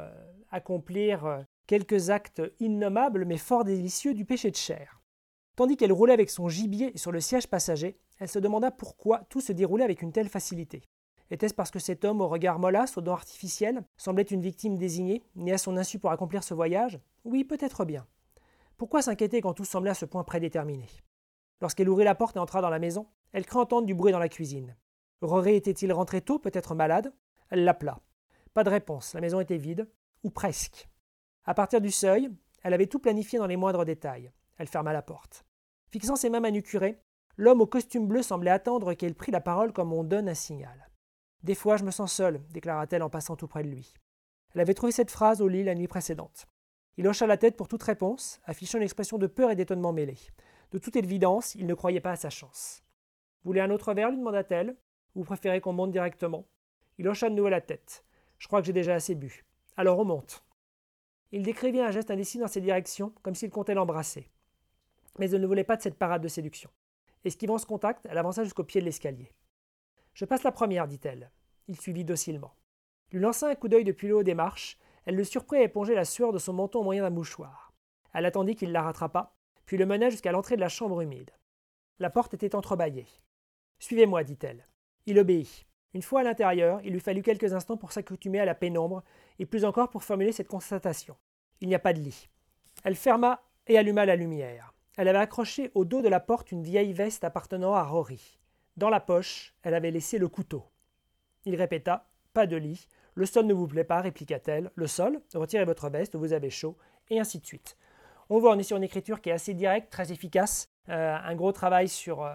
accomplir 0.49 1.45
quelques 1.67 2.09
actes 2.09 2.41
innommables 2.59 3.23
mais 3.25 3.37
fort 3.37 3.63
délicieux 3.63 4.15
du 4.15 4.25
péché 4.25 4.49
de 4.49 4.55
chair. 4.55 5.02
Tandis 5.55 5.77
qu'elle 5.77 5.93
roulait 5.93 6.13
avec 6.13 6.31
son 6.31 6.49
gibier 6.49 6.91
sur 6.97 7.11
le 7.11 7.19
siège 7.19 7.47
passager, 7.47 7.99
elle 8.19 8.27
se 8.27 8.39
demanda 8.39 8.71
pourquoi 8.71 9.19
tout 9.29 9.41
se 9.41 9.51
déroulait 9.51 9.83
avec 9.83 10.01
une 10.01 10.11
telle 10.11 10.29
facilité. 10.29 10.81
Était-ce 11.29 11.53
parce 11.53 11.71
que 11.71 11.79
cet 11.79 12.05
homme 12.05 12.21
au 12.21 12.27
regard 12.27 12.59
mollasse, 12.59 12.97
aux 12.97 13.01
dents 13.01 13.13
artificielles, 13.13 13.83
semblait 13.97 14.23
une 14.23 14.41
victime 14.41 14.77
désignée, 14.77 15.23
née 15.35 15.53
à 15.53 15.57
son 15.57 15.77
insu 15.77 15.99
pour 15.99 16.11
accomplir 16.11 16.43
ce 16.43 16.53
voyage? 16.53 16.99
Oui, 17.23 17.43
peut-être 17.43 17.85
bien. 17.85 18.05
Pourquoi 18.77 19.01
s'inquiéter 19.01 19.41
quand 19.41 19.53
tout 19.53 19.65
semblait 19.65 19.91
à 19.91 19.95
ce 19.95 20.05
point 20.05 20.23
prédéterminé? 20.23 20.87
Lorsqu'elle 21.61 21.89
ouvrit 21.89 22.03
la 22.03 22.15
porte 22.15 22.35
et 22.35 22.39
entra 22.39 22.61
dans 22.61 22.69
la 22.69 22.79
maison, 22.79 23.07
elle 23.31 23.45
crut 23.45 23.61
entendre 23.61 23.85
du 23.85 23.93
bruit 23.93 24.11
dans 24.11 24.19
la 24.19 24.29
cuisine. 24.29 24.75
Roré 25.21 25.55
était-il 25.55 25.93
rentré 25.93 26.21
tôt, 26.21 26.39
peut-être 26.39 26.75
malade? 26.75 27.13
Elle 27.49 27.63
l'appela. 27.63 27.99
Pas 28.53 28.63
de 28.63 28.69
réponse, 28.69 29.13
la 29.13 29.21
maison 29.21 29.39
était 29.39 29.57
vide, 29.57 29.87
ou 30.23 30.29
presque. 30.29 30.89
À 31.45 31.53
partir 31.53 31.79
du 31.79 31.91
seuil, 31.91 32.29
elle 32.63 32.73
avait 32.73 32.87
tout 32.87 32.99
planifié 32.99 33.39
dans 33.39 33.47
les 33.47 33.57
moindres 33.57 33.85
détails. 33.85 34.31
Elle 34.57 34.67
ferma 34.67 34.93
la 34.93 35.01
porte. 35.01 35.45
Fixant 35.91 36.15
ses 36.15 36.29
mains 36.29 36.39
manucurées, 36.39 36.99
l'homme 37.37 37.61
au 37.61 37.67
costume 37.67 38.07
bleu 38.07 38.21
semblait 38.21 38.51
attendre 38.51 38.93
qu'elle 38.93 39.15
prît 39.15 39.31
la 39.31 39.41
parole 39.41 39.73
comme 39.73 39.93
on 39.93 40.03
donne 40.03 40.29
un 40.29 40.33
signal. 40.33 40.89
Des 41.43 41.55
fois, 41.55 41.77
je 41.77 41.83
me 41.83 41.91
sens 41.91 42.13
seule, 42.13 42.41
déclara-t-elle 42.49 43.03
en 43.03 43.09
passant 43.09 43.35
tout 43.35 43.47
près 43.47 43.63
de 43.63 43.69
lui. 43.69 43.93
Elle 44.53 44.61
avait 44.61 44.73
trouvé 44.73 44.91
cette 44.91 45.11
phrase 45.11 45.41
au 45.41 45.47
lit 45.47 45.63
la 45.63 45.75
nuit 45.75 45.87
précédente. 45.87 46.47
Il 46.97 47.07
hocha 47.07 47.25
la 47.25 47.37
tête 47.37 47.57
pour 47.57 47.67
toute 47.67 47.83
réponse, 47.83 48.39
affichant 48.45 48.77
une 48.77 48.83
expression 48.83 49.17
de 49.17 49.27
peur 49.27 49.49
et 49.49 49.55
d'étonnement 49.55 49.93
mêlés. 49.93 50.19
De 50.71 50.77
toute 50.77 50.95
évidence, 50.95 51.55
il 51.55 51.65
ne 51.65 51.73
croyait 51.73 52.01
pas 52.01 52.11
à 52.11 52.15
sa 52.15 52.29
chance. 52.29 52.83
Voulez 53.43 53.61
un 53.61 53.71
autre 53.71 53.93
verre? 53.93 54.09
lui 54.09 54.17
demanda-t-elle. 54.17 54.77
Vous 55.15 55.23
préférez 55.23 55.59
qu'on 55.59 55.73
monte 55.73 55.91
directement? 55.91 56.45
Il 56.97 57.07
hocha 57.07 57.29
de 57.29 57.35
nouveau 57.35 57.49
la 57.49 57.61
tête. 57.61 58.05
Je 58.37 58.47
crois 58.47 58.61
que 58.61 58.67
j'ai 58.67 58.73
déjà 58.73 58.93
assez 58.93 59.15
bu. 59.15 59.45
Alors 59.75 59.99
on 59.99 60.05
monte. 60.05 60.43
Il 61.31 61.41
décrivit 61.41 61.81
un 61.81 61.91
geste 61.91 62.11
indécis 62.11 62.37
dans 62.37 62.47
ses 62.47 62.61
directions, 62.61 63.13
comme 63.23 63.35
s'il 63.35 63.49
comptait 63.49 63.73
l'embrasser. 63.73 64.29
Mais 65.19 65.29
elle 65.29 65.41
ne 65.41 65.47
voulait 65.47 65.63
pas 65.63 65.77
de 65.77 65.81
cette 65.81 65.97
parade 65.97 66.21
de 66.21 66.27
séduction. 66.27 66.69
Esquivant 67.23 67.57
ce 67.57 67.65
contact, 67.65 68.05
elle 68.09 68.17
avança 68.17 68.43
jusqu'au 68.43 68.63
pied 68.63 68.81
de 68.81 68.85
l'escalier. 68.85 69.31
Je 70.13 70.25
passe 70.25 70.43
la 70.43 70.51
première, 70.51 70.87
dit-elle. 70.87 71.31
Il 71.67 71.79
suivit 71.79 72.03
docilement. 72.03 72.55
Lui 73.11 73.19
lança 73.19 73.47
un 73.47 73.55
coup 73.55 73.67
d'œil 73.67 73.83
depuis 73.83 74.07
le 74.07 74.17
haut 74.17 74.23
des 74.23 74.33
marches. 74.33 74.77
Elle 75.05 75.15
le 75.15 75.23
surprit 75.23 75.57
à 75.57 75.63
éponger 75.63 75.95
la 75.95 76.05
sueur 76.05 76.33
de 76.33 76.39
son 76.39 76.53
menton 76.53 76.79
au 76.79 76.83
moyen 76.83 77.03
d'un 77.03 77.09
mouchoir. 77.09 77.73
Elle 78.13 78.25
attendit 78.25 78.55
qu'il 78.55 78.71
la 78.71 78.81
rattrapât, 78.81 79.33
puis 79.65 79.77
le 79.77 79.85
mena 79.85 80.09
jusqu'à 80.09 80.31
l'entrée 80.31 80.55
de 80.55 80.61
la 80.61 80.69
chambre 80.69 81.01
humide. 81.01 81.31
La 81.99 82.09
porte 82.09 82.33
était 82.33 82.55
entrebâillée. 82.55 83.07
Suivez-moi, 83.79 84.23
dit-elle. 84.23 84.65
Il 85.05 85.19
obéit. 85.19 85.65
Une 85.93 86.01
fois 86.01 86.21
à 86.21 86.23
l'intérieur, 86.23 86.81
il 86.83 86.91
lui 86.91 86.99
fallut 86.99 87.21
quelques 87.21 87.53
instants 87.53 87.77
pour 87.77 87.91
s'accoutumer 87.91 88.39
à 88.39 88.45
la 88.45 88.55
pénombre, 88.55 89.03
et 89.39 89.45
plus 89.45 89.65
encore 89.65 89.89
pour 89.89 90.03
formuler 90.03 90.31
cette 90.31 90.47
constatation. 90.47 91.15
Il 91.61 91.67
n'y 91.67 91.75
a 91.75 91.79
pas 91.79 91.93
de 91.93 91.99
lit. 91.99 92.29
Elle 92.83 92.95
ferma 92.95 93.43
et 93.67 93.77
alluma 93.77 94.05
la 94.05 94.15
lumière. 94.15 94.72
Elle 94.95 95.07
avait 95.07 95.19
accroché 95.19 95.71
au 95.73 95.85
dos 95.85 96.01
de 96.01 96.07
la 96.07 96.19
porte 96.19 96.51
une 96.51 96.63
vieille 96.63 96.93
veste 96.93 97.23
appartenant 97.23 97.73
à 97.73 97.83
Rory. 97.83 98.39
Dans 98.77 98.89
la 98.89 98.99
poche, 98.99 99.55
elle 99.63 99.73
avait 99.73 99.91
laissé 99.91 100.17
le 100.17 100.27
couteau. 100.27 100.65
Il 101.45 101.55
répéta 101.55 102.07
Pas 102.33 102.47
de 102.47 102.55
lit. 102.55 102.87
Le 103.15 103.25
sol 103.25 103.45
ne 103.45 103.53
vous 103.53 103.67
plaît 103.67 103.83
pas, 103.83 104.01
répliqua-t-elle. 104.01 104.71
Le 104.75 104.87
sol 104.87 105.21
Retirez 105.33 105.65
votre 105.65 105.89
veste, 105.89 106.15
vous 106.15 106.33
avez 106.33 106.49
chaud, 106.49 106.77
et 107.09 107.19
ainsi 107.19 107.39
de 107.39 107.45
suite. 107.45 107.77
On 108.29 108.39
voit, 108.39 108.55
on 108.55 108.59
est 108.59 108.63
sur 108.63 108.77
une 108.77 108.83
écriture 108.83 109.21
qui 109.21 109.29
est 109.29 109.33
assez 109.33 109.53
directe, 109.53 109.91
très 109.91 110.11
efficace. 110.11 110.69
Euh, 110.89 111.15
un 111.15 111.35
gros 111.35 111.51
travail 111.51 111.87
sur, 111.87 112.23
euh, 112.23 112.33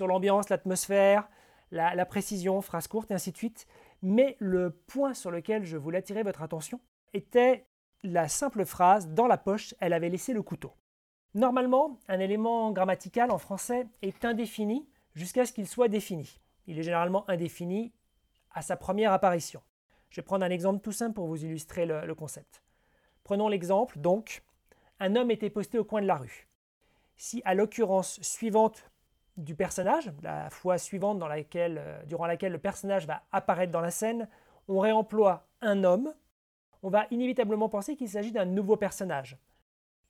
l'ambiance, 0.00 0.48
l'atmosphère, 0.48 1.28
la, 1.70 2.06
précision, 2.06 2.60
phrase 2.60 2.86
courte, 2.86 3.10
et 3.10 3.14
ainsi 3.14 3.32
de 3.32 3.36
suite. 3.36 3.66
Mais 4.02 4.36
le 4.38 4.70
point 4.70 5.14
sur 5.14 5.30
lequel 5.30 5.64
je 5.64 5.76
voulais 5.76 5.98
attirer 5.98 6.22
votre 6.22 6.42
attention 6.42 6.80
était 7.14 7.66
la 8.02 8.28
simple 8.28 8.64
phrase 8.64 9.08
Dans 9.08 9.26
la 9.26 9.38
poche, 9.38 9.74
elle 9.80 9.92
avait 9.92 10.08
laissé 10.08 10.32
le 10.32 10.42
couteau. 10.42 10.72
Normalement, 11.34 11.98
un 12.08 12.20
élément 12.20 12.72
grammatical 12.72 13.30
en 13.30 13.38
français 13.38 13.86
est 14.02 14.24
indéfini 14.24 14.86
jusqu'à 15.14 15.46
ce 15.46 15.52
qu'il 15.52 15.66
soit 15.66 15.88
défini. 15.88 16.40
Il 16.66 16.78
est 16.78 16.82
généralement 16.82 17.28
indéfini 17.28 17.92
à 18.52 18.62
sa 18.62 18.76
première 18.76 19.12
apparition. 19.12 19.62
Je 20.10 20.16
vais 20.16 20.24
prendre 20.24 20.44
un 20.44 20.50
exemple 20.50 20.80
tout 20.80 20.92
simple 20.92 21.14
pour 21.14 21.26
vous 21.26 21.44
illustrer 21.44 21.86
le 21.86 22.14
concept. 22.14 22.62
Prenons 23.24 23.48
l'exemple, 23.48 23.98
donc, 23.98 24.42
un 25.00 25.16
homme 25.16 25.30
était 25.30 25.50
posté 25.50 25.78
au 25.78 25.84
coin 25.84 26.02
de 26.02 26.06
la 26.06 26.16
rue. 26.16 26.48
Si 27.16 27.40
à 27.44 27.54
l'occurrence 27.54 28.20
suivante 28.20 28.90
du 29.36 29.54
personnage, 29.54 30.12
la 30.22 30.50
fois 30.50 30.78
suivante 30.78 31.18
dans 31.18 31.28
euh, 31.30 32.02
durant 32.04 32.26
laquelle 32.26 32.52
le 32.52 32.58
personnage 32.58 33.06
va 33.06 33.22
apparaître 33.32 33.72
dans 33.72 33.80
la 33.80 33.90
scène, 33.90 34.28
on 34.68 34.78
réemploie 34.78 35.46
un 35.60 35.84
homme, 35.84 36.12
on 36.82 36.90
va 36.90 37.06
inévitablement 37.10 37.68
penser 37.68 37.96
qu'il 37.96 38.08
s'agit 38.08 38.32
d'un 38.32 38.44
nouveau 38.44 38.76
personnage. 38.76 39.38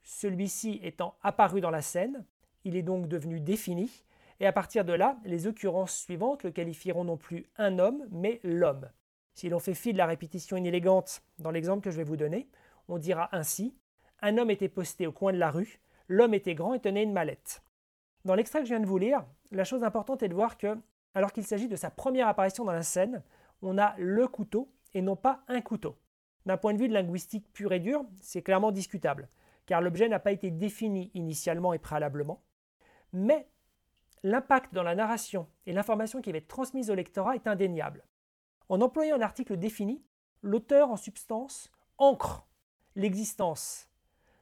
Celui-ci 0.03 0.81
étant 0.83 1.17
apparu 1.23 1.61
dans 1.61 1.71
la 1.71 1.83
scène, 1.83 2.25
il 2.65 2.77
est 2.77 2.83
donc 2.83 3.09
devenu 3.09 3.41
défini, 3.41 4.05
et 4.41 4.47
à 4.47 4.53
partir 4.53 4.85
de 4.85 4.93
là, 4.93 5.19
les 5.25 5.47
occurrences 5.47 5.97
suivantes 5.97 6.43
le 6.43 6.51
qualifieront 6.51 7.05
non 7.05 7.17
plus 7.17 7.47
un 7.57 7.79
homme, 7.79 8.05
mais 8.11 8.41
l'homme. 8.43 8.89
Si 9.35 9.49
l'on 9.49 9.61
fait 9.61 9.75
fi 9.75 9.93
de 9.93 9.99
la 9.99 10.07
répétition 10.07 10.57
inélégante 10.57 11.23
dans 11.39 11.51
l'exemple 11.51 11.83
que 11.83 11.91
je 11.91 11.97
vais 11.97 12.05
vous 12.05 12.17
donner, 12.17 12.49
on 12.89 12.99
dira 12.99 13.29
ainsi 13.33 13.75
Un 14.21 14.39
homme 14.39 14.51
était 14.51 14.69
posté 14.69 15.07
au 15.07 15.13
coin 15.13 15.33
de 15.33 15.39
la 15.39 15.51
rue, 15.51 15.81
l'homme 16.09 16.35
était 16.35 16.55
grand 16.55 16.75
et 16.75 16.81
tenait 16.81 17.05
une 17.05 17.13
mallette. 17.13 17.63
Dans 18.25 18.35
l'extrait 18.35 18.61
que 18.61 18.67
je 18.67 18.75
viens 18.75 18.81
de 18.81 18.87
vous 18.87 18.99
lire, 18.99 19.25
la 19.51 19.65
chose 19.65 19.85
importante 19.85 20.23
est 20.23 20.29
de 20.29 20.35
voir 20.35 20.59
que, 20.59 20.77
alors 21.15 21.33
qu'il 21.33 21.45
s'agit 21.45 21.69
de 21.69 21.77
sa 21.77 21.91
première 21.91 22.29
apparition 22.29 22.65
dans 22.65 22.73
la 22.73 22.83
scène, 22.83 23.23
on 23.63 23.79
a 23.79 23.95
le 23.99 24.27
couteau 24.29 24.73
et 24.95 25.03
non 25.03 25.17
pas 25.17 25.43
un 25.49 25.61
couteau. 25.61 25.97
D'un 26.47 26.57
point 26.57 26.75
de 26.75 26.79
vue 26.79 26.89
de 26.89 26.95
linguistique 26.95 27.53
pur 27.53 27.73
et 27.73 27.81
dur, 27.81 28.05
c'est 28.21 28.43
clairement 28.43 28.73
discutable, 28.73 29.29
car 29.73 29.81
l'objet 29.81 30.07
n'a 30.07 30.19
pas 30.19 30.33
été 30.33 30.51
défini 30.51 31.11
initialement 31.15 31.73
et 31.73 31.79
préalablement, 31.79 32.43
mais 33.15 33.49
l'impact 34.23 34.75
dans 34.75 34.83
la 34.83 34.95
narration 34.95 35.49
et 35.65 35.73
l'information 35.73 36.21
qui 36.21 36.31
va 36.31 36.37
être 36.37 36.47
transmise 36.47 36.91
au 36.91 36.95
lectorat 36.95 37.37
est 37.37 37.47
indéniable. 37.47 38.05
En 38.69 38.83
employant 38.83 39.17
un 39.17 39.23
article 39.23 39.57
défini, 39.57 40.05
l'auteur 40.43 40.91
en 40.91 40.99
substance 40.99 41.73
ancre 41.97 42.47
l'existence 42.97 43.89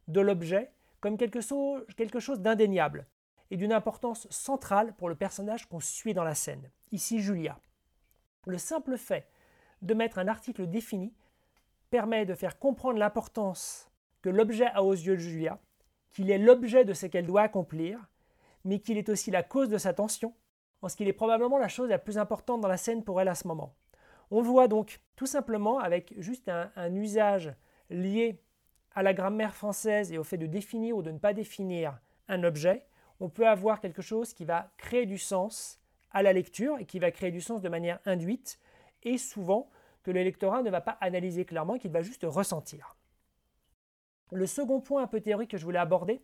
de 0.08 0.20
l'objet 0.20 0.72
comme 0.99 1.16
quelque 1.16 1.40
chose 1.40 2.40
d'indéniable, 2.40 3.06
et 3.52 3.56
d'une 3.56 3.72
importance 3.72 4.28
centrale 4.30 4.96
pour 4.96 5.08
le 5.08 5.14
personnage 5.14 5.68
qu'on 5.68 5.78
suit 5.78 6.12
dans 6.12 6.25
la 6.25 6.34
scène, 6.34 6.72
ici 6.90 7.20
Julia. 7.20 7.60
Le 8.49 8.58
simple 8.58 8.99
fait 8.99 9.30
de 9.80 9.94
mettre 9.94 10.18
un 10.18 10.26
article 10.26 10.66
défini 10.66 11.14
permet 11.88 12.26
de 12.26 12.34
faire 12.34 12.58
comprendre 12.58 12.99
l'importance 12.99 13.89
que 14.22 14.28
l'objet 14.28 14.66
a 14.66 14.82
aux 14.82 14.92
yeux 14.92 15.16
de 15.16 15.20
Julia, 15.20 15.58
qu'il 16.12 16.30
est 16.30 16.38
l'objet 16.38 16.84
de 16.84 16.92
ce 16.92 17.06
qu'elle 17.06 17.26
doit 17.26 17.42
accomplir, 17.42 18.08
mais 18.64 18.80
qu'il 18.80 18.98
est 18.98 19.08
aussi 19.08 19.30
la 19.30 19.42
cause 19.42 19.68
de 19.68 19.78
sa 19.78 19.92
tension, 19.92 20.34
en 20.82 20.88
ce 20.88 20.96
qu'il 20.96 21.08
est 21.08 21.12
probablement 21.12 21.58
la 21.58 21.68
chose 21.68 21.88
la 21.88 21.98
plus 21.98 22.18
importante 22.18 22.60
dans 22.60 22.68
la 22.68 22.76
scène 22.76 23.04
pour 23.04 23.20
elle 23.20 23.28
à 23.28 23.34
ce 23.34 23.48
moment. 23.48 23.74
On 24.30 24.42
voit 24.42 24.68
donc 24.68 25.00
tout 25.16 25.26
simplement 25.26 25.78
avec 25.78 26.14
juste 26.18 26.48
un, 26.48 26.70
un 26.76 26.94
usage 26.94 27.52
lié 27.90 28.40
à 28.94 29.02
la 29.02 29.14
grammaire 29.14 29.54
française 29.54 30.12
et 30.12 30.18
au 30.18 30.24
fait 30.24 30.38
de 30.38 30.46
définir 30.46 30.96
ou 30.96 31.02
de 31.02 31.10
ne 31.10 31.18
pas 31.18 31.32
définir 31.32 31.98
un 32.28 32.44
objet, 32.44 32.86
on 33.20 33.28
peut 33.28 33.46
avoir 33.46 33.80
quelque 33.80 34.02
chose 34.02 34.32
qui 34.32 34.44
va 34.44 34.70
créer 34.78 35.06
du 35.06 35.18
sens 35.18 35.80
à 36.10 36.22
la 36.22 36.32
lecture 36.32 36.78
et 36.78 36.86
qui 36.86 36.98
va 36.98 37.10
créer 37.10 37.30
du 37.30 37.40
sens 37.40 37.60
de 37.60 37.68
manière 37.68 38.00
induite 38.06 38.58
et 39.02 39.18
souvent 39.18 39.68
que 40.02 40.10
le 40.10 40.22
lectorat 40.22 40.62
ne 40.62 40.70
va 40.70 40.80
pas 40.80 40.96
analyser 41.00 41.44
clairement, 41.44 41.78
qu'il 41.78 41.90
va 41.90 42.02
juste 42.02 42.24
ressentir. 42.28 42.96
Le 44.32 44.46
second 44.46 44.80
point 44.80 45.02
un 45.02 45.06
peu 45.06 45.20
théorique 45.20 45.50
que 45.50 45.58
je 45.58 45.64
voulais 45.64 45.78
aborder, 45.78 46.22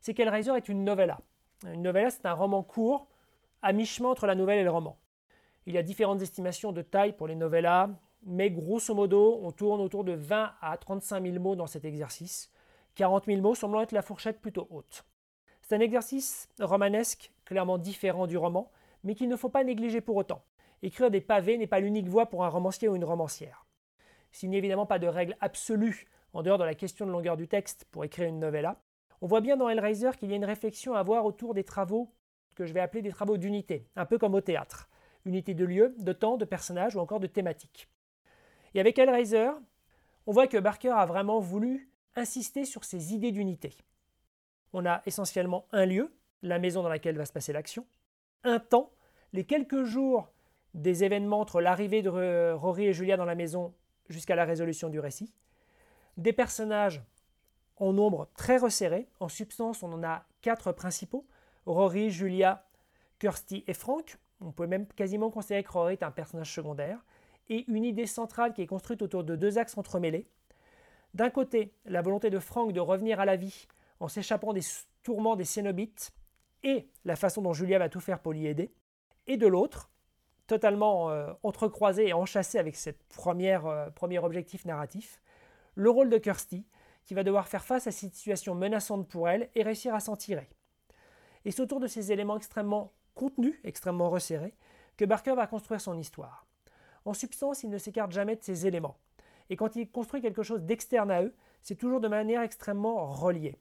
c'est 0.00 0.14
qu'Hellraiser 0.14 0.52
est 0.56 0.68
une 0.68 0.84
novella. 0.84 1.20
Une 1.64 1.82
novella, 1.82 2.10
c'est 2.10 2.26
un 2.26 2.32
roman 2.32 2.62
court, 2.62 3.08
à 3.62 3.72
mi-chemin 3.72 4.10
entre 4.10 4.26
la 4.26 4.34
nouvelle 4.34 4.58
et 4.58 4.64
le 4.64 4.70
roman. 4.70 4.98
Il 5.66 5.74
y 5.74 5.78
a 5.78 5.82
différentes 5.82 6.22
estimations 6.22 6.72
de 6.72 6.82
taille 6.82 7.12
pour 7.12 7.26
les 7.26 7.34
novellas, 7.34 7.90
mais 8.24 8.50
grosso 8.50 8.94
modo, 8.94 9.40
on 9.42 9.52
tourne 9.52 9.80
autour 9.80 10.04
de 10.04 10.12
20 10.12 10.52
à 10.60 10.76
35 10.76 11.24
000 11.24 11.38
mots 11.38 11.56
dans 11.56 11.66
cet 11.66 11.84
exercice, 11.84 12.52
40 12.96 13.26
000 13.26 13.40
mots 13.40 13.54
semblant 13.54 13.82
être 13.82 13.92
la 13.92 14.02
fourchette 14.02 14.40
plutôt 14.40 14.66
haute. 14.70 15.04
C'est 15.62 15.74
un 15.74 15.80
exercice 15.80 16.48
romanesque 16.60 17.32
clairement 17.44 17.78
différent 17.78 18.26
du 18.26 18.36
roman, 18.36 18.70
mais 19.04 19.14
qu'il 19.14 19.28
ne 19.28 19.36
faut 19.36 19.48
pas 19.48 19.64
négliger 19.64 20.00
pour 20.00 20.16
autant. 20.16 20.42
Écrire 20.82 21.10
des 21.10 21.20
pavés 21.20 21.58
n'est 21.58 21.66
pas 21.66 21.80
l'unique 21.80 22.08
voie 22.08 22.26
pour 22.26 22.44
un 22.44 22.48
romancier 22.48 22.88
ou 22.88 22.96
une 22.96 23.04
romancière. 23.04 23.66
S'il 24.30 24.50
n'y 24.50 24.56
a 24.56 24.58
évidemment 24.58 24.86
pas 24.86 24.98
de 24.98 25.06
règle 25.06 25.36
absolue 25.40 26.06
en 26.36 26.42
dehors 26.42 26.58
de 26.58 26.64
la 26.64 26.74
question 26.74 27.06
de 27.06 27.10
longueur 27.10 27.36
du 27.36 27.48
texte 27.48 27.86
pour 27.90 28.04
écrire 28.04 28.28
une 28.28 28.38
novella, 28.38 28.80
on 29.20 29.26
voit 29.26 29.40
bien 29.40 29.56
dans 29.56 29.68
Hellraiser 29.68 30.10
qu'il 30.18 30.30
y 30.30 30.32
a 30.32 30.36
une 30.36 30.44
réflexion 30.44 30.94
à 30.94 31.00
avoir 31.00 31.24
autour 31.24 31.54
des 31.54 31.64
travaux 31.64 32.12
que 32.54 32.66
je 32.66 32.72
vais 32.72 32.80
appeler 32.80 33.02
des 33.02 33.10
travaux 33.10 33.38
d'unité, 33.38 33.88
un 33.96 34.04
peu 34.04 34.18
comme 34.18 34.34
au 34.34 34.40
théâtre. 34.40 34.88
Unité 35.24 35.54
de 35.54 35.64
lieu, 35.64 35.94
de 35.98 36.12
temps, 36.12 36.36
de 36.36 36.44
personnage 36.44 36.94
ou 36.94 37.00
encore 37.00 37.20
de 37.20 37.26
thématique. 37.26 37.88
Et 38.74 38.80
avec 38.80 38.98
Hellraiser, 38.98 39.50
on 40.26 40.32
voit 40.32 40.46
que 40.46 40.58
Barker 40.58 40.90
a 40.90 41.06
vraiment 41.06 41.40
voulu 41.40 41.90
insister 42.14 42.64
sur 42.64 42.84
ces 42.84 43.14
idées 43.14 43.32
d'unité 43.32 43.76
on 44.76 44.84
a 44.84 45.00
essentiellement 45.06 45.66
un 45.72 45.86
lieu, 45.86 46.12
la 46.42 46.58
maison 46.58 46.82
dans 46.82 46.90
laquelle 46.90 47.16
va 47.16 47.24
se 47.24 47.32
passer 47.32 47.52
l'action, 47.52 47.86
un 48.44 48.58
temps, 48.58 48.92
les 49.32 49.44
quelques 49.44 49.84
jours 49.84 50.28
des 50.74 51.02
événements 51.02 51.40
entre 51.40 51.62
l'arrivée 51.62 52.02
de 52.02 52.52
Rory 52.52 52.86
et 52.86 52.92
Julia 52.92 53.16
dans 53.16 53.24
la 53.24 53.34
maison 53.34 53.74
jusqu'à 54.10 54.36
la 54.36 54.44
résolution 54.44 54.90
du 54.90 55.00
récit, 55.00 55.32
des 56.16 56.32
personnages 56.32 57.02
en 57.76 57.92
nombre 57.92 58.28
très 58.36 58.56
resserré, 58.56 59.08
en 59.20 59.28
substance 59.28 59.82
on 59.82 59.92
en 59.92 60.02
a 60.02 60.24
quatre 60.40 60.72
principaux, 60.72 61.26
Rory, 61.66 62.10
Julia, 62.10 62.64
Kirsty 63.18 63.64
et 63.66 63.74
Frank, 63.74 64.18
on 64.40 64.52
peut 64.52 64.66
même 64.66 64.86
quasiment 64.86 65.30
considérer 65.30 65.62
que 65.62 65.72
Rory 65.72 65.94
est 65.94 66.02
un 66.02 66.10
personnage 66.10 66.52
secondaire, 66.52 67.04
et 67.48 67.64
une 67.68 67.84
idée 67.84 68.06
centrale 68.06 68.52
qui 68.52 68.62
est 68.62 68.66
construite 68.66 69.02
autour 69.02 69.24
de 69.24 69.36
deux 69.36 69.58
axes 69.58 69.78
entremêlés. 69.78 70.26
D'un 71.14 71.30
côté, 71.30 71.72
la 71.84 72.02
volonté 72.02 72.28
de 72.28 72.38
Frank 72.38 72.72
de 72.72 72.80
revenir 72.80 73.20
à 73.20 73.24
la 73.24 73.36
vie 73.36 73.66
en 74.00 74.08
s'échappant 74.08 74.52
des 74.52 74.62
tourments 75.02 75.36
des 75.36 75.44
Cénobites 75.44 76.12
et 76.62 76.88
la 77.04 77.16
façon 77.16 77.42
dont 77.42 77.52
Julia 77.52 77.78
va 77.78 77.88
tout 77.88 78.00
faire 78.00 78.18
pour 78.18 78.32
l'y 78.32 78.46
aider, 78.46 78.72
et 79.26 79.36
de 79.36 79.46
l'autre, 79.46 79.90
totalement 80.46 81.10
euh, 81.10 81.32
entrecroisé 81.42 82.08
et 82.08 82.12
enchâssé 82.12 82.58
avec 82.58 82.76
ce 82.76 82.90
euh, 82.90 83.90
premier 83.90 84.18
objectif 84.18 84.64
narratif, 84.64 85.20
le 85.76 85.88
rôle 85.88 86.10
de 86.10 86.18
Kirsty, 86.18 86.66
qui 87.04 87.14
va 87.14 87.22
devoir 87.22 87.46
faire 87.46 87.64
face 87.64 87.86
à 87.86 87.92
cette 87.92 88.12
situation 88.14 88.56
menaçante 88.56 89.08
pour 89.08 89.28
elle 89.28 89.48
et 89.54 89.62
réussir 89.62 89.94
à 89.94 90.00
s'en 90.00 90.16
tirer. 90.16 90.50
Et 91.44 91.52
c'est 91.52 91.62
autour 91.62 91.78
de 91.78 91.86
ces 91.86 92.10
éléments 92.10 92.36
extrêmement 92.36 92.92
contenus, 93.14 93.54
extrêmement 93.62 94.10
resserrés, 94.10 94.56
que 94.96 95.04
Barker 95.04 95.34
va 95.36 95.46
construire 95.46 95.80
son 95.80 95.96
histoire. 95.96 96.44
En 97.04 97.14
substance, 97.14 97.62
il 97.62 97.70
ne 97.70 97.78
s'écarte 97.78 98.10
jamais 98.10 98.34
de 98.34 98.42
ces 98.42 98.66
éléments. 98.66 98.98
Et 99.48 99.54
quand 99.54 99.76
il 99.76 99.88
construit 99.88 100.20
quelque 100.20 100.42
chose 100.42 100.64
d'externe 100.64 101.12
à 101.12 101.22
eux, 101.22 101.34
c'est 101.62 101.76
toujours 101.76 102.00
de 102.00 102.08
manière 102.08 102.42
extrêmement 102.42 103.06
reliée 103.06 103.56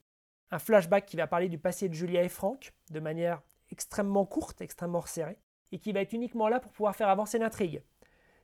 un 0.52 0.60
flashback 0.60 1.06
qui 1.06 1.18
va 1.18 1.28
parler 1.28 1.50
du 1.50 1.58
passé 1.58 1.90
de 1.90 1.94
Julia 1.94 2.24
et 2.24 2.30
Frank 2.30 2.74
de 2.92 3.00
manière 3.00 3.42
extrêmement 3.72 4.26
courte, 4.26 4.62
extrêmement 4.62 5.02
resserrée, 5.02 5.38
et 5.72 5.80
qui 5.80 5.92
va 5.92 6.02
être 6.02 6.14
uniquement 6.14 6.48
là 6.48 6.60
pour 6.60 6.72
pouvoir 6.72 6.96
faire 6.96 7.10
avancer 7.10 7.40
l'intrigue. 7.40 7.82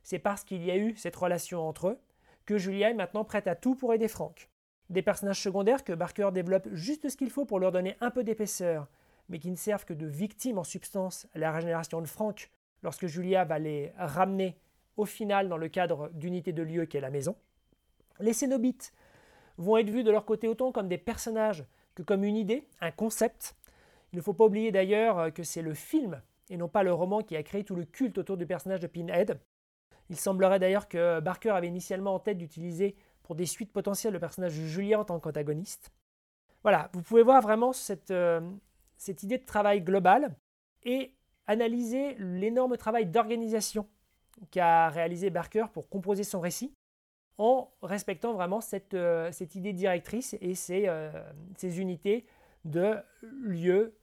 C'est 0.02 0.18
parce 0.18 0.44
qu'il 0.44 0.64
y 0.64 0.70
a 0.70 0.76
eu 0.76 0.96
cette 0.96 1.16
relation 1.16 1.66
entre 1.66 1.88
eux 1.88 2.00
que 2.46 2.58
Julia 2.58 2.90
est 2.90 2.94
maintenant 2.94 3.24
prête 3.24 3.46
à 3.46 3.54
tout 3.54 3.74
pour 3.74 3.94
aider 3.94 4.08
Frank. 4.08 4.48
Des 4.90 5.02
personnages 5.02 5.40
secondaires 5.40 5.84
que 5.84 5.92
Barker 5.92 6.30
développe 6.32 6.68
juste 6.72 7.08
ce 7.08 7.16
qu'il 7.16 7.30
faut 7.30 7.44
pour 7.44 7.60
leur 7.60 7.72
donner 7.72 7.96
un 8.00 8.10
peu 8.10 8.24
d'épaisseur, 8.24 8.88
mais 9.28 9.38
qui 9.38 9.50
ne 9.50 9.56
servent 9.56 9.84
que 9.84 9.94
de 9.94 10.06
victimes 10.06 10.58
en 10.58 10.64
substance 10.64 11.26
à 11.34 11.38
la 11.38 11.52
régénération 11.52 12.00
de 12.00 12.06
Franck 12.06 12.50
lorsque 12.82 13.06
Julia 13.06 13.44
va 13.44 13.58
les 13.58 13.92
ramener 13.96 14.56
au 14.96 15.04
final 15.04 15.48
dans 15.48 15.56
le 15.56 15.68
cadre 15.68 16.10
d'unité 16.12 16.52
de 16.52 16.62
lieu 16.62 16.84
qu'est 16.84 17.00
la 17.00 17.10
maison. 17.10 17.36
Les 18.20 18.32
Cénobites 18.32 18.92
vont 19.56 19.76
être 19.78 19.90
vus 19.90 20.04
de 20.04 20.10
leur 20.10 20.24
côté 20.24 20.48
autant 20.48 20.72
comme 20.72 20.88
des 20.88 20.98
personnages 20.98 21.64
que 21.94 22.02
comme 22.02 22.24
une 22.24 22.36
idée, 22.36 22.66
un 22.80 22.90
concept. 22.90 23.54
Il 24.12 24.16
ne 24.16 24.22
faut 24.22 24.34
pas 24.34 24.44
oublier 24.44 24.72
d'ailleurs 24.72 25.32
que 25.32 25.42
c'est 25.42 25.62
le 25.62 25.74
film 25.74 26.20
et 26.50 26.56
non 26.56 26.68
pas 26.68 26.82
le 26.82 26.92
roman 26.92 27.22
qui 27.22 27.36
a 27.36 27.42
créé 27.42 27.64
tout 27.64 27.76
le 27.76 27.84
culte 27.84 28.18
autour 28.18 28.36
du 28.36 28.46
personnage 28.46 28.80
de 28.80 28.86
Pinhead. 28.86 29.38
Il 30.12 30.18
semblerait 30.18 30.58
d'ailleurs 30.58 30.88
que 30.88 31.20
Barker 31.20 31.48
avait 31.48 31.68
initialement 31.68 32.14
en 32.14 32.18
tête 32.18 32.36
d'utiliser 32.36 32.96
pour 33.22 33.34
des 33.34 33.46
suites 33.46 33.72
potentielles 33.72 34.12
le 34.12 34.20
personnage 34.20 34.54
de 34.54 34.66
Julia 34.66 35.00
en 35.00 35.06
tant 35.06 35.18
qu'antagoniste. 35.18 35.90
Voilà, 36.62 36.90
vous 36.92 37.00
pouvez 37.00 37.22
voir 37.22 37.40
vraiment 37.40 37.72
cette, 37.72 38.10
euh, 38.10 38.42
cette 38.98 39.22
idée 39.22 39.38
de 39.38 39.46
travail 39.46 39.80
global 39.80 40.36
et 40.82 41.14
analyser 41.46 42.14
l'énorme 42.18 42.76
travail 42.76 43.06
d'organisation 43.06 43.88
qu'a 44.50 44.90
réalisé 44.90 45.30
Barker 45.30 45.64
pour 45.72 45.88
composer 45.88 46.24
son 46.24 46.40
récit 46.40 46.74
en 47.38 47.72
respectant 47.80 48.34
vraiment 48.34 48.60
cette, 48.60 48.92
euh, 48.92 49.30
idée 49.54 49.72
directrice 49.72 50.36
et 50.42 50.54
ces, 50.54 50.88
euh, 50.88 51.10
ces 51.56 51.80
unités 51.80 52.26
de 52.66 52.96
lieu, 53.22 53.96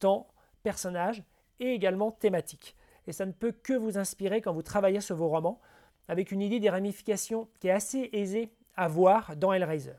temps, 0.00 0.26
personnage 0.64 1.22
et 1.60 1.72
également 1.72 2.10
thématique. 2.10 2.74
Et 3.06 3.12
ça 3.12 3.26
ne 3.26 3.32
peut 3.32 3.52
que 3.52 3.72
vous 3.72 3.98
inspirer 3.98 4.40
quand 4.40 4.52
vous 4.52 4.62
travaillez 4.62 5.00
sur 5.00 5.16
vos 5.16 5.28
romans, 5.28 5.60
avec 6.08 6.32
une 6.32 6.42
idée 6.42 6.60
des 6.60 6.70
ramifications 6.70 7.48
qui 7.60 7.68
est 7.68 7.72
assez 7.72 8.10
aisée 8.12 8.52
à 8.74 8.88
voir 8.88 9.36
dans 9.36 9.52
Hellraiser. 9.52 9.96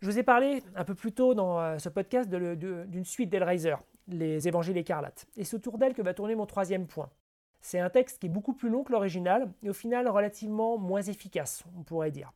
Je 0.00 0.10
vous 0.10 0.18
ai 0.18 0.22
parlé 0.22 0.62
un 0.74 0.84
peu 0.84 0.94
plus 0.94 1.12
tôt 1.12 1.34
dans 1.34 1.58
euh, 1.58 1.78
ce 1.78 1.88
podcast 1.88 2.28
d'une 2.28 3.04
suite 3.04 3.30
d'Hellraiser, 3.30 3.76
les 4.08 4.46
Évangiles 4.46 4.76
écarlates. 4.76 5.26
Et 5.36 5.44
c'est 5.44 5.56
autour 5.56 5.78
d'elle 5.78 5.94
que 5.94 6.02
va 6.02 6.12
tourner 6.14 6.34
mon 6.34 6.46
troisième 6.46 6.86
point. 6.86 7.08
C'est 7.62 7.80
un 7.80 7.90
texte 7.90 8.18
qui 8.18 8.26
est 8.26 8.30
beaucoup 8.30 8.52
plus 8.52 8.68
long 8.68 8.84
que 8.84 8.92
l'original 8.92 9.50
et 9.62 9.70
au 9.70 9.72
final 9.72 10.08
relativement 10.08 10.78
moins 10.78 11.02
efficace, 11.02 11.64
on 11.76 11.82
pourrait 11.82 12.10
dire. 12.10 12.32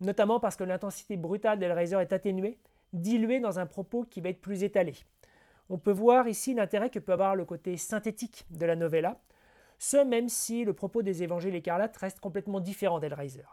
Notamment 0.00 0.38
parce 0.38 0.54
que 0.54 0.64
l'intensité 0.64 1.16
brutale 1.16 1.58
d'Hellraiser 1.58 1.96
est 1.96 2.12
atténuée, 2.12 2.58
diluée 2.92 3.40
dans 3.40 3.58
un 3.58 3.66
propos 3.66 4.04
qui 4.04 4.20
va 4.20 4.28
être 4.28 4.40
plus 4.40 4.62
étalé. 4.62 4.94
On 5.70 5.78
peut 5.78 5.92
voir 5.92 6.28
ici 6.28 6.54
l'intérêt 6.54 6.90
que 6.90 6.98
peut 6.98 7.12
avoir 7.12 7.36
le 7.36 7.44
côté 7.44 7.76
synthétique 7.76 8.46
de 8.50 8.64
la 8.64 8.76
novella, 8.76 9.20
ce 9.78 9.98
même 9.98 10.28
si 10.28 10.64
le 10.64 10.72
propos 10.72 11.02
des 11.02 11.22
évangiles 11.22 11.54
écarlates 11.54 11.96
reste 11.96 12.20
complètement 12.20 12.60
différent 12.60 12.98
d'Hellraiser. 12.98 13.44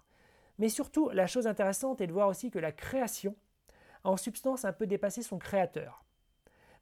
Mais 0.57 0.69
surtout, 0.69 1.10
la 1.10 1.27
chose 1.27 1.48
intéressante 1.48 2.01
est 2.01 2.07
de 2.07 2.13
voir 2.13 2.29
aussi 2.29 2.50
que 2.50 2.60
la 2.60 2.72
création 2.72 3.36
a 4.03 4.10
en 4.10 4.17
substance 4.17 4.65
un 4.65 4.74
peu 4.74 4.88
dépassé 4.88 5.22
son 5.22 5.38
créateur. 5.38 6.05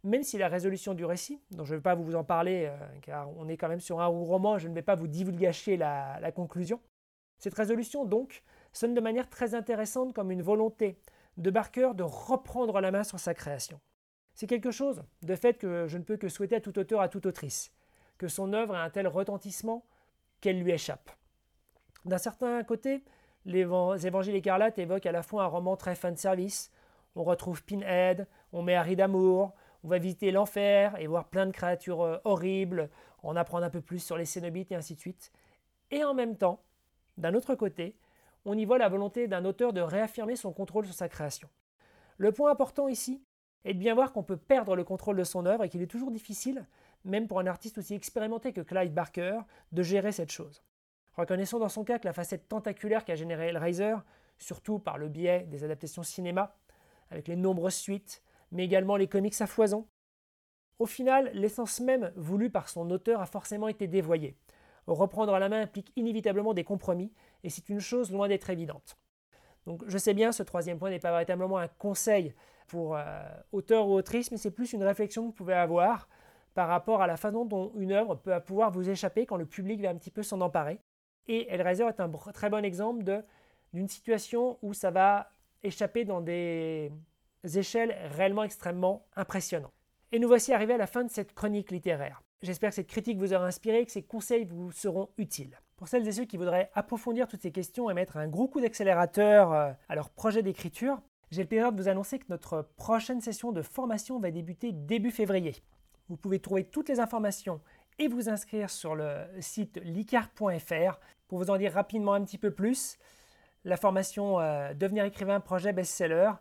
Même 0.04 0.24
si 0.24 0.38
la 0.38 0.50
résolution 0.50 0.94
du 0.94 1.06
récit, 1.06 1.42
dont 1.52 1.66
je 1.66 1.74
ne 1.74 1.78
vais 1.80 1.84
pas 1.84 1.96
vous 1.96 2.16
en 2.16 2.24
parler, 2.24 2.70
euh, 2.70 3.00
car 3.02 3.30
on 3.38 3.48
est 3.48 3.58
quand 3.58 3.70
même 3.70 3.80
sur 3.80 4.02
un 4.02 4.08
roman, 4.08 4.58
je 4.58 4.68
ne 4.68 4.74
vais 4.76 4.82
pas 4.82 4.96
vous 4.96 5.08
divulgacher 5.08 5.78
la, 5.78 6.20
la 6.20 6.32
conclusion, 6.32 6.80
cette 7.40 7.54
résolution 7.56 8.06
donc 8.06 8.44
sonne 8.72 8.94
de 8.94 9.02
manière 9.02 9.30
très 9.30 9.56
intéressante 9.56 10.14
comme 10.14 10.32
une 10.32 10.42
volonté 10.42 10.98
de 11.38 11.50
Barker 11.50 11.92
de 11.96 12.04
reprendre 12.04 12.80
la 12.80 12.92
main 12.92 13.04
sur 13.04 13.20
sa 13.20 13.34
création. 13.34 13.80
C'est 14.34 14.48
quelque 14.48 14.72
chose, 14.72 15.04
de 15.22 15.36
fait, 15.36 15.58
que 15.58 15.88
je 15.88 15.98
ne 15.98 16.04
peux 16.04 16.18
que 16.18 16.30
souhaiter 16.30 16.56
à 16.56 16.62
tout 16.62 16.78
auteur, 16.80 17.02
à 17.02 17.10
toute 17.10 17.26
autrice, 17.26 17.72
que 18.18 18.28
son 18.28 18.54
œuvre 18.54 18.76
ait 18.76 18.80
un 18.80 18.90
tel 18.90 19.08
retentissement 19.08 19.86
qu'elle 20.42 20.62
lui 20.62 20.72
échappe. 20.72 21.12
D'un 22.06 22.18
certain 22.18 22.64
côté, 22.64 23.04
les 23.46 23.62
évangiles 24.06 24.36
écarlates 24.36 24.80
évoquent 24.80 25.06
à 25.06 25.12
la 25.12 25.24
fois 25.24 25.44
un 25.44 25.48
roman 25.48 25.76
très 25.78 25.96
fan 25.96 26.18
service. 26.18 26.72
On 27.16 27.24
retrouve 27.24 27.64
Pinhead, 27.64 28.28
on 28.52 28.62
met 28.62 28.76
Harry 28.76 28.96
d'amour, 28.96 29.54
on 29.84 29.88
va 29.88 30.00
visiter 30.00 30.32
l'enfer 30.32 31.00
et 31.00 31.08
voir 31.08 31.30
plein 31.30 31.46
de 31.46 31.52
créatures 31.52 32.02
euh, 32.02 32.18
horribles, 32.24 32.90
en 33.22 33.36
apprendre 33.36 33.66
un 33.66 33.70
peu 33.70 33.82
plus 33.82 34.00
sur 34.00 34.18
les 34.18 34.26
cénobites 34.26 34.72
et 34.72 34.76
ainsi 34.76 34.96
de 34.96 35.00
suite. 35.00 35.32
Et 35.92 36.04
en 36.04 36.14
même 36.14 36.38
temps, 36.38 36.64
d'un 37.18 37.34
autre 37.36 37.56
côté, 37.56 37.96
on 38.46 38.58
y 38.58 38.66
voit 38.66 38.78
la 38.78 38.90
volonté 38.90 39.28
d'un 39.28 39.46
auteur 39.46 39.74
de 39.74 39.82
réaffirmer 39.82 40.36
son 40.36 40.52
contrôle 40.52 40.86
sur 40.86 40.96
sa 40.96 41.08
création. 41.08 41.50
Le 42.18 42.32
point 42.32 42.52
important 42.52 42.88
ici 42.88 43.24
est 43.66 43.74
de 43.74 43.80
bien 43.80 43.96
voir 43.96 44.12
qu'on 44.12 44.24
peut 44.24 44.38
perdre 44.38 44.76
le 44.76 44.84
contrôle 44.84 45.18
de 45.18 45.24
son 45.24 45.46
œuvre 45.46 45.64
et 45.64 45.70
qu'il 45.70 45.82
est 45.82 45.88
toujours 45.88 46.12
difficile, 46.12 46.66
même 47.06 47.28
pour 47.28 47.40
un 47.40 47.48
artiste 47.48 47.78
aussi 47.78 47.94
expérimenté 47.94 48.54
que 48.54 48.62
Clive 48.62 48.92
Barker, 48.92 49.40
de 49.72 49.84
gérer 49.84 50.12
cette 50.12 50.32
chose. 50.32 50.64
Reconnaissons 51.16 51.60
dans 51.60 51.70
son 51.70 51.84
cas 51.84 52.00
que 52.00 52.08
la 52.08 52.14
facette 52.14 52.48
tentaculaire 52.50 53.06
qu'a 53.06 53.16
généré 53.16 53.48
Hellraiser, 53.48 53.96
surtout 54.38 54.80
par 54.80 54.98
le 54.98 55.10
biais 55.10 55.44
des 55.50 55.64
adaptations 55.64 56.04
cinéma, 56.04 56.56
avec 57.12 57.28
les 57.28 57.36
nombreuses 57.36 57.76
suites, 57.76 58.24
mais 58.52 58.66
également 58.66 58.98
les 58.98 59.08
comics 59.08 59.40
à 59.40 59.48
foison, 59.48 59.88
au 60.80 60.86
final, 60.86 61.30
l'essence 61.34 61.80
même 61.80 62.12
voulue 62.16 62.50
par 62.50 62.68
son 62.68 62.90
auteur 62.90 63.22
a 63.22 63.26
forcément 63.26 63.68
été 63.68 63.88
dévoyée. 63.88 64.36
Reprendre 64.88 65.34
à 65.34 65.40
la 65.40 65.48
main 65.48 65.62
implique 65.62 65.94
inévitablement 65.96 66.54
des 66.54 66.64
compromis, 66.64 67.14
et 67.44 67.50
c'est 67.50 67.70
une 67.70 67.80
chose 67.80 68.12
loin 68.12 68.28
d'être 68.28 68.50
évidente. 68.50 68.98
Donc 69.66 69.84
je 69.88 69.98
sais 69.98 70.14
bien, 70.14 70.32
ce 70.32 70.44
troisième 70.44 70.80
point 70.80 70.90
n'est 70.90 71.00
pas 71.00 71.12
véritablement 71.12 71.58
un 71.58 71.68
conseil 71.68 72.34
euh, 72.76 73.24
auteur 73.52 73.88
ou 73.88 73.94
autrice, 73.94 74.32
mais 74.32 74.38
c'est 74.38 74.52
plus 74.52 74.74
une 74.74 74.84
réflexion 74.84 75.24
que 75.24 75.28
vous 75.28 75.34
pouvez 75.34 75.54
avoir 75.54 76.08
par 76.54 76.68
rapport 76.68 77.02
à 77.02 77.08
la 77.08 77.18
façon 77.18 77.46
dont 77.46 77.72
une 77.78 77.92
œuvre 77.92 78.16
peut 78.16 78.40
pouvoir 78.42 78.72
vous 78.72 78.90
échapper 78.90 79.26
quand 79.26 79.38
le 79.38 79.46
public 79.46 79.82
va 79.82 79.90
un 79.90 79.96
petit 79.96 80.12
peu 80.12 80.24
s'en 80.24 80.42
emparer. 80.42 80.80
Et 81.28 81.52
Hellraiser 81.52 81.86
est 81.86 82.00
un 82.00 82.10
très 82.34 82.50
bon 82.50 82.64
exemple 82.64 83.24
d'une 83.74 83.88
situation 83.88 84.58
où 84.62 84.74
ça 84.74 84.92
va 84.92 85.32
échapper 85.64 86.06
dans 86.06 86.22
des 86.22 86.92
échelles 87.56 87.96
réellement 88.12 88.44
extrêmement 88.44 89.06
impressionnantes. 89.16 89.74
Et 90.12 90.20
nous 90.20 90.28
voici 90.28 90.54
arrivés 90.54 90.76
à 90.76 90.78
la 90.78 90.86
fin 90.86 91.04
de 91.04 91.10
cette 91.10 91.34
chronique 91.34 91.72
littéraire. 91.72 92.22
J'espère 92.44 92.70
que 92.70 92.76
cette 92.76 92.88
critique 92.88 93.18
vous 93.18 93.34
aura 93.34 93.48
inspiré, 93.48 93.86
que 93.86 93.92
ces 93.92 94.04
conseils 94.04 94.46
vous 94.46 94.72
seront 94.72 95.10
utiles. 95.18 95.58
Pour 95.78 95.88
celles 95.88 96.08
et 96.08 96.12
ceux 96.12 96.26
qui 96.26 96.38
voudraient 96.38 96.70
approfondir 96.76 97.28
toutes 97.28 97.42
ces 97.42 97.52
questions 97.52 97.90
et 97.90 97.94
mettre 97.94 98.18
un 98.18 98.28
gros 98.28 98.48
coup 98.48 98.62
d'accélérateur 98.62 99.54
euh, 99.54 99.72
à 99.88 99.96
leur 99.96 100.10
projet 100.10 100.44
d'écriture, 100.44 101.00
j'ai 101.34 101.42
le 101.42 101.48
plaisir 101.48 101.72
de 101.72 101.82
vous 101.82 101.88
annoncer 101.88 102.20
que 102.20 102.26
notre 102.30 102.62
prochaine 102.78 103.20
session 103.20 103.52
de 103.52 103.64
formation 103.64 104.20
va 104.20 104.30
débuter 104.30 104.72
début 104.72 105.10
février. 105.10 105.56
Vous 106.08 106.16
pouvez 106.16 106.38
trouver 106.38 106.64
toutes 106.64 106.90
les 106.90 107.00
informations 107.00 107.60
et 107.98 108.08
vous 108.08 108.30
inscrire 108.30 108.70
sur 108.70 108.94
le 108.94 109.26
site 109.40 109.82
licar.fr 109.84 111.00
pour 111.28 111.40
vous 111.40 111.50
en 111.50 111.58
dire 111.58 111.74
rapidement 111.74 112.14
un 112.14 112.24
petit 112.24 112.38
peu 112.38 112.52
plus. 112.52 113.00
La 113.66 113.78
formation 113.78 114.40
euh, 114.40 114.76
Devenir 114.76 115.06
écrivain, 115.06 115.40
projet 115.40 115.74
best-seller, 115.74 116.34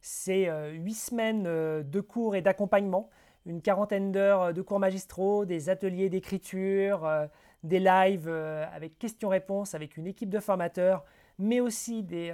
c'est 0.00 0.48
euh, 0.48 0.72
huit 0.72 0.94
semaines 0.94 1.44
euh, 1.46 1.84
de 1.84 2.00
cours 2.00 2.34
et 2.34 2.42
d'accompagnement, 2.42 3.08
une 3.46 3.62
quarantaine 3.62 4.10
d'heures 4.10 4.52
de 4.52 4.62
cours 4.62 4.80
magistraux, 4.80 5.44
des 5.44 5.68
ateliers 5.68 6.08
d'écriture, 6.08 7.08
des 7.62 7.78
lives 7.78 8.28
avec 8.28 8.98
questions-réponses 8.98 9.74
avec 9.74 9.96
une 9.96 10.08
équipe 10.08 10.28
de 10.28 10.40
formateurs, 10.40 11.04
mais 11.40 11.60
aussi 11.60 12.02
des 12.02 12.32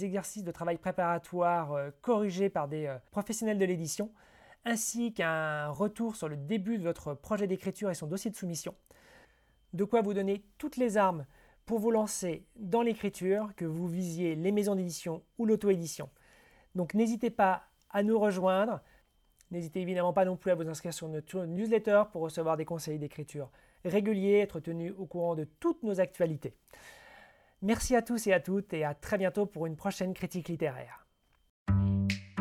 exercices 0.00 0.44
de 0.44 0.50
travail 0.50 0.78
préparatoire 0.78 1.92
corrigés 2.00 2.48
par 2.48 2.66
des 2.66 2.92
professionnels 3.10 3.58
de 3.58 3.64
l'édition 3.64 4.10
ainsi 4.64 5.12
qu'un 5.12 5.68
retour 5.68 6.16
sur 6.16 6.28
le 6.28 6.36
début 6.36 6.78
de 6.78 6.82
votre 6.82 7.14
projet 7.14 7.46
d'écriture 7.46 7.90
et 7.90 7.94
son 7.94 8.06
dossier 8.06 8.30
de 8.30 8.36
soumission. 8.36 8.74
De 9.72 9.84
quoi 9.84 10.02
vous 10.02 10.14
donner 10.14 10.44
toutes 10.58 10.76
les 10.76 10.96
armes 10.96 11.24
pour 11.64 11.78
vous 11.78 11.90
lancer 11.90 12.44
dans 12.56 12.82
l'écriture, 12.82 13.54
que 13.56 13.64
vous 13.64 13.86
visiez 13.86 14.34
les 14.34 14.52
maisons 14.52 14.74
d'édition 14.74 15.22
ou 15.38 15.46
l'auto-édition. 15.46 16.10
Donc 16.74 16.94
n'hésitez 16.94 17.30
pas 17.30 17.62
à 17.90 18.02
nous 18.02 18.18
rejoindre. 18.18 18.80
N'hésitez 19.50 19.80
évidemment 19.80 20.12
pas 20.12 20.24
non 20.24 20.36
plus 20.36 20.50
à 20.50 20.54
vous 20.54 20.68
inscrire 20.68 20.92
sur 20.92 21.08
notre 21.08 21.44
newsletter 21.44 22.04
pour 22.12 22.22
recevoir 22.22 22.56
des 22.56 22.64
conseils 22.64 22.98
d'écriture 22.98 23.50
réguliers, 23.84 24.40
être 24.40 24.60
tenu 24.60 24.90
au 24.90 25.06
courant 25.06 25.34
de 25.34 25.44
toutes 25.44 25.82
nos 25.82 26.00
actualités. 26.00 26.54
Merci 27.62 27.94
à 27.94 28.00
tous 28.00 28.26
et 28.26 28.32
à 28.32 28.40
toutes 28.40 28.72
et 28.72 28.84
à 28.84 28.94
très 28.94 29.18
bientôt 29.18 29.44
pour 29.44 29.66
une 29.66 29.76
prochaine 29.76 30.14
critique 30.14 30.48
littéraire. 30.48 31.06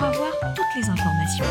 pour 0.00 0.08
avoir 0.08 0.30
toutes 0.56 0.82
les 0.82 0.88
informations. 0.88 1.44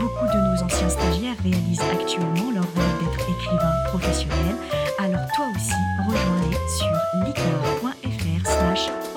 Beaucoup 0.00 0.26
de 0.26 0.38
nos 0.38 0.62
anciens 0.62 0.88
stagiaires 0.88 1.36
réalisent 1.42 1.80
actuellement 1.80 2.52
leur 2.52 2.64
rôle 2.64 2.94
d'être 3.00 3.28
écrivain 3.28 3.72
professionnel. 3.88 4.54
Alors 4.98 5.26
toi 5.34 5.46
aussi, 5.54 5.72
rejoins-les 6.06 6.56
sur 6.78 7.26
licar.fr 7.26 9.15